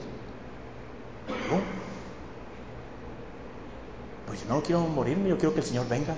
Pues 4.27 4.43
yo 4.43 4.55
no 4.55 4.62
quiero 4.62 4.81
morirme, 4.81 5.29
yo 5.29 5.37
quiero 5.37 5.53
que 5.53 5.61
el 5.61 5.66
Señor 5.66 5.89
venga. 5.89 6.14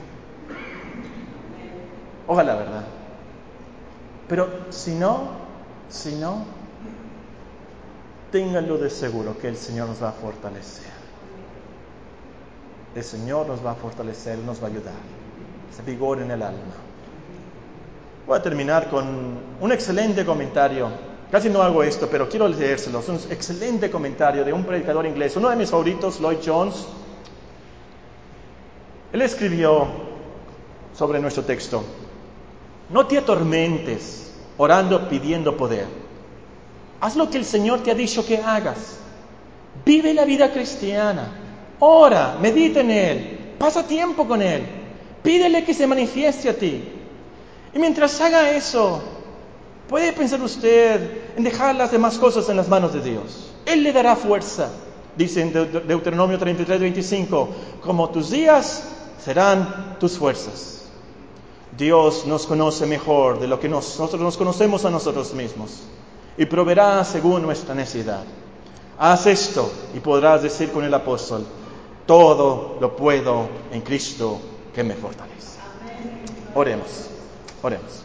Ojalá, 2.26 2.56
¿verdad? 2.56 2.84
Pero 4.28 4.48
si 4.70 4.94
no, 4.94 5.28
si 5.88 6.14
no, 6.16 6.44
ténganlo 8.30 8.78
de 8.78 8.90
seguro 8.90 9.38
que 9.38 9.48
el 9.48 9.56
Señor 9.56 9.88
nos 9.88 10.02
va 10.02 10.10
a 10.10 10.12
fortalecer. 10.12 10.96
El 12.94 13.04
Señor 13.04 13.46
nos 13.46 13.64
va 13.64 13.72
a 13.72 13.74
fortalecer, 13.74 14.38
nos 14.38 14.62
va 14.62 14.68
a 14.68 14.70
ayudar. 14.70 14.94
Ese 15.72 15.82
vigor 15.82 16.22
en 16.22 16.30
el 16.30 16.42
alma. 16.42 16.74
Voy 18.26 18.38
a 18.38 18.42
terminar 18.42 18.88
con 18.88 19.06
un 19.60 19.72
excelente 19.72 20.24
comentario 20.24 20.90
Casi 21.30 21.48
no 21.48 21.60
hago 21.60 21.82
esto, 21.82 22.08
pero 22.08 22.28
quiero 22.28 22.46
leérselo. 22.46 23.00
Es 23.00 23.08
un 23.08 23.16
excelente 23.30 23.90
comentario 23.90 24.44
de 24.44 24.52
un 24.52 24.64
predicador 24.64 25.06
inglés, 25.06 25.36
uno 25.36 25.50
de 25.50 25.56
mis 25.56 25.70
favoritos, 25.70 26.20
Lloyd 26.20 26.38
Jones. 26.44 26.86
Él 29.12 29.22
escribió 29.22 29.86
sobre 30.94 31.18
nuestro 31.18 31.42
texto, 31.42 31.82
no 32.90 33.06
te 33.06 33.18
atormentes 33.18 34.34
orando 34.56 35.08
pidiendo 35.08 35.56
poder. 35.56 36.05
Haz 37.00 37.16
lo 37.16 37.30
que 37.30 37.38
el 37.38 37.44
Señor 37.44 37.82
te 37.82 37.90
ha 37.90 37.94
dicho 37.94 38.24
que 38.24 38.38
hagas. 38.38 38.96
Vive 39.84 40.14
la 40.14 40.24
vida 40.24 40.52
cristiana. 40.52 41.32
Ora, 41.80 42.38
medita 42.40 42.80
en 42.80 42.90
Él. 42.90 43.38
Pasa 43.58 43.86
tiempo 43.86 44.26
con 44.26 44.42
Él. 44.42 44.62
Pídele 45.22 45.64
que 45.64 45.74
se 45.74 45.86
manifieste 45.86 46.48
a 46.48 46.56
ti. 46.56 46.82
Y 47.74 47.78
mientras 47.78 48.20
haga 48.20 48.50
eso, 48.50 49.02
¿Puede 49.88 50.12
pensar 50.12 50.42
usted 50.42 51.36
en 51.36 51.44
dejar 51.44 51.76
las 51.76 51.92
demás 51.92 52.18
cosas 52.18 52.48
en 52.48 52.56
las 52.56 52.68
manos 52.68 52.92
de 52.92 53.00
Dios? 53.00 53.52
Él 53.64 53.84
le 53.84 53.92
dará 53.92 54.16
fuerza. 54.16 54.70
Dice 55.16 55.42
en 55.42 55.52
Deuteronomio 55.52 56.38
33, 56.38 56.80
25, 56.80 57.48
como 57.82 58.10
tus 58.10 58.30
días 58.30 58.82
serán 59.24 59.96
tus 60.00 60.18
fuerzas. 60.18 60.82
Dios 61.76 62.26
nos 62.26 62.46
conoce 62.46 62.84
mejor 62.86 63.38
de 63.38 63.46
lo 63.46 63.60
que 63.60 63.68
nosotros 63.68 64.20
nos 64.20 64.36
conocemos 64.36 64.84
a 64.84 64.90
nosotros 64.90 65.34
mismos 65.34 65.82
y 66.36 66.46
proveerá 66.46 67.04
según 67.04 67.42
nuestra 67.42 67.74
necesidad. 67.74 68.22
Haz 68.98 69.26
esto 69.26 69.70
y 69.94 70.00
podrás 70.00 70.42
decir 70.42 70.70
con 70.72 70.84
el 70.84 70.94
apóstol, 70.94 71.44
todo 72.06 72.78
lo 72.80 72.96
puedo 72.96 73.48
en 73.72 73.82
Cristo 73.82 74.38
que 74.74 74.82
me 74.82 74.94
fortalece. 74.94 75.58
Oremos, 76.54 77.08
oremos. 77.62 78.02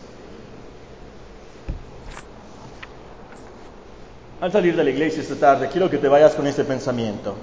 Al 4.41 4.51
salir 4.51 4.75
de 4.75 4.83
la 4.83 4.89
iglesia 4.89 5.21
esta 5.21 5.35
tarde, 5.35 5.69
quiero 5.71 5.89
que 5.89 5.99
te 5.99 6.07
vayas 6.07 6.33
con 6.33 6.47
este 6.47 6.63
pensamiento. 6.63 7.35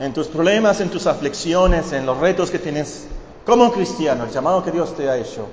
En 0.00 0.14
tus 0.14 0.28
problemas, 0.28 0.80
en 0.80 0.88
tus 0.88 1.06
aflicciones, 1.06 1.92
en 1.92 2.06
los 2.06 2.16
retos 2.18 2.50
que 2.50 2.58
tienes 2.58 3.06
como 3.44 3.70
cristiano, 3.70 4.24
el 4.24 4.30
llamado 4.30 4.64
que 4.64 4.70
Dios 4.70 4.96
te 4.96 5.10
ha 5.10 5.16
hecho, 5.18 5.46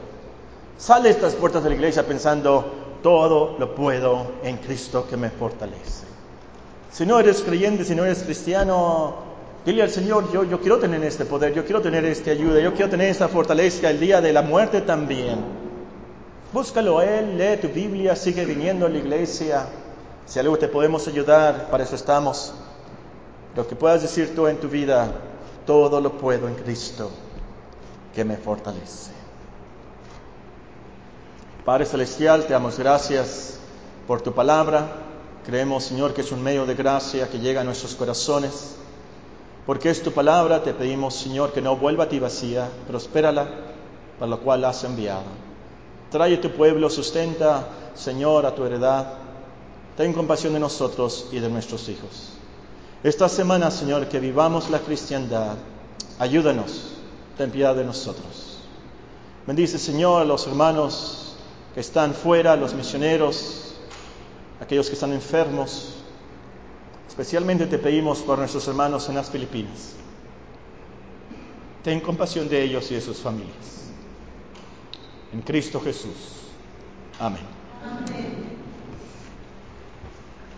sale 0.77 1.09
de 1.09 1.15
estas 1.15 1.35
puertas 1.35 1.63
de 1.63 1.69
la 1.69 1.75
iglesia 1.75 2.07
pensando, 2.07 2.86
todo 3.01 3.55
lo 3.59 3.75
puedo 3.75 4.33
en 4.43 4.57
Cristo 4.57 5.07
que 5.09 5.17
me 5.17 5.29
fortalece. 5.29 6.05
Si 6.91 7.05
no 7.05 7.19
eres 7.19 7.41
creyente, 7.41 7.85
si 7.85 7.95
no 7.95 8.05
eres 8.05 8.23
cristiano, 8.23 9.15
dile 9.65 9.83
al 9.83 9.89
Señor, 9.89 10.31
yo, 10.31 10.59
quiero 10.59 10.79
tener 10.79 11.03
este 11.03 11.25
poder, 11.25 11.53
yo 11.53 11.63
quiero 11.63 11.81
tener 11.81 12.05
esta 12.05 12.31
ayuda, 12.31 12.59
yo 12.59 12.73
quiero 12.73 12.89
tener 12.89 13.09
esta 13.09 13.27
fortaleza 13.27 13.89
el 13.89 13.99
día 13.99 14.21
de 14.21 14.33
la 14.33 14.41
muerte 14.41 14.81
también. 14.81 15.37
Búscalo 16.53 16.99
a 16.99 17.05
Él, 17.05 17.37
lee 17.37 17.57
tu 17.61 17.67
Biblia, 17.67 18.15
sigue 18.15 18.45
viniendo 18.45 18.85
a 18.85 18.89
la 18.89 18.97
iglesia. 18.97 19.67
Si 20.25 20.39
algo 20.39 20.57
te 20.57 20.67
podemos 20.67 21.07
ayudar, 21.07 21.69
para 21.69 21.83
eso 21.83 21.95
estamos. 21.95 22.53
Lo 23.55 23.67
que 23.67 23.75
puedas 23.75 24.01
decir 24.01 24.33
tú 24.35 24.47
en 24.47 24.57
tu 24.57 24.67
vida, 24.67 25.11
todo 25.65 26.01
lo 26.01 26.13
puedo 26.13 26.47
en 26.47 26.55
Cristo 26.55 27.11
que 28.15 28.25
me 28.25 28.37
fortalece. 28.37 29.16
Padre 31.67 31.85
Celestial, 31.85 32.45
te 32.45 32.53
damos 32.53 32.79
gracias 32.79 33.59
por 34.07 34.21
tu 34.21 34.33
palabra. 34.33 34.87
Creemos, 35.45 35.83
Señor, 35.83 36.13
que 36.13 36.21
es 36.21 36.31
un 36.31 36.41
medio 36.41 36.65
de 36.65 36.75
gracia 36.75 37.27
que 37.27 37.39
llega 37.39 37.59
a 37.59 37.65
nuestros 37.65 37.93
corazones. 37.93 38.75
Porque 39.65 39.89
es 39.89 40.01
tu 40.01 40.13
palabra, 40.13 40.63
te 40.63 40.73
pedimos, 40.73 41.15
Señor, 41.15 41.51
que 41.51 41.61
no 41.61 41.75
vuelva 41.75 42.05
a 42.05 42.07
ti 42.07 42.19
vacía, 42.19 42.69
prospérala, 42.87 43.49
para 44.17 44.29
lo 44.29 44.39
cual 44.39 44.61
la 44.61 44.69
has 44.69 44.81
enviado. 44.85 45.25
Trae 46.09 46.37
tu 46.37 46.51
pueblo, 46.51 46.89
sustenta, 46.89 47.67
Señor, 47.95 48.45
a 48.45 48.55
tu 48.55 48.63
heredad 48.63 49.05
ten 49.97 50.13
compasión 50.13 50.53
de 50.53 50.61
nosotros 50.61 51.27
y 51.33 51.39
de 51.41 51.49
nuestros 51.49 51.89
hijos. 51.89 52.29
Esta 53.03 53.27
semana, 53.27 53.71
Señor, 53.71 54.07
que 54.07 54.21
vivamos 54.21 54.69
la 54.69 54.79
cristiandad, 54.79 55.57
ayúdanos, 56.17 56.93
ten 57.37 57.51
piedad 57.51 57.75
de 57.75 57.83
nosotros. 57.83 58.59
Bendice, 59.45 59.77
Señor, 59.77 60.21
a 60.21 60.25
los 60.25 60.47
hermanos 60.47 61.26
que 61.77 61.81
están 61.81 62.15
fuera, 62.15 62.55
los 62.55 62.73
misioneros, 62.73 63.75
aquellos 64.59 64.87
que 64.87 64.95
están 64.95 65.13
enfermos. 65.13 65.93
Especialmente 67.07 67.67
te 67.67 67.77
pedimos 67.77 68.17
por 68.21 68.39
nuestros 68.39 68.67
hermanos 68.67 69.07
en 69.09 69.13
las 69.13 69.29
Filipinas. 69.29 69.93
Ten 71.83 71.99
compasión 71.99 72.49
de 72.49 72.63
ellos 72.63 72.89
y 72.89 72.95
de 72.95 73.01
sus 73.01 73.19
familias. 73.19 73.91
En 75.31 75.43
Cristo 75.43 75.79
Jesús. 75.79 76.15
Amén. 77.19 77.43
Amén. 77.83 78.46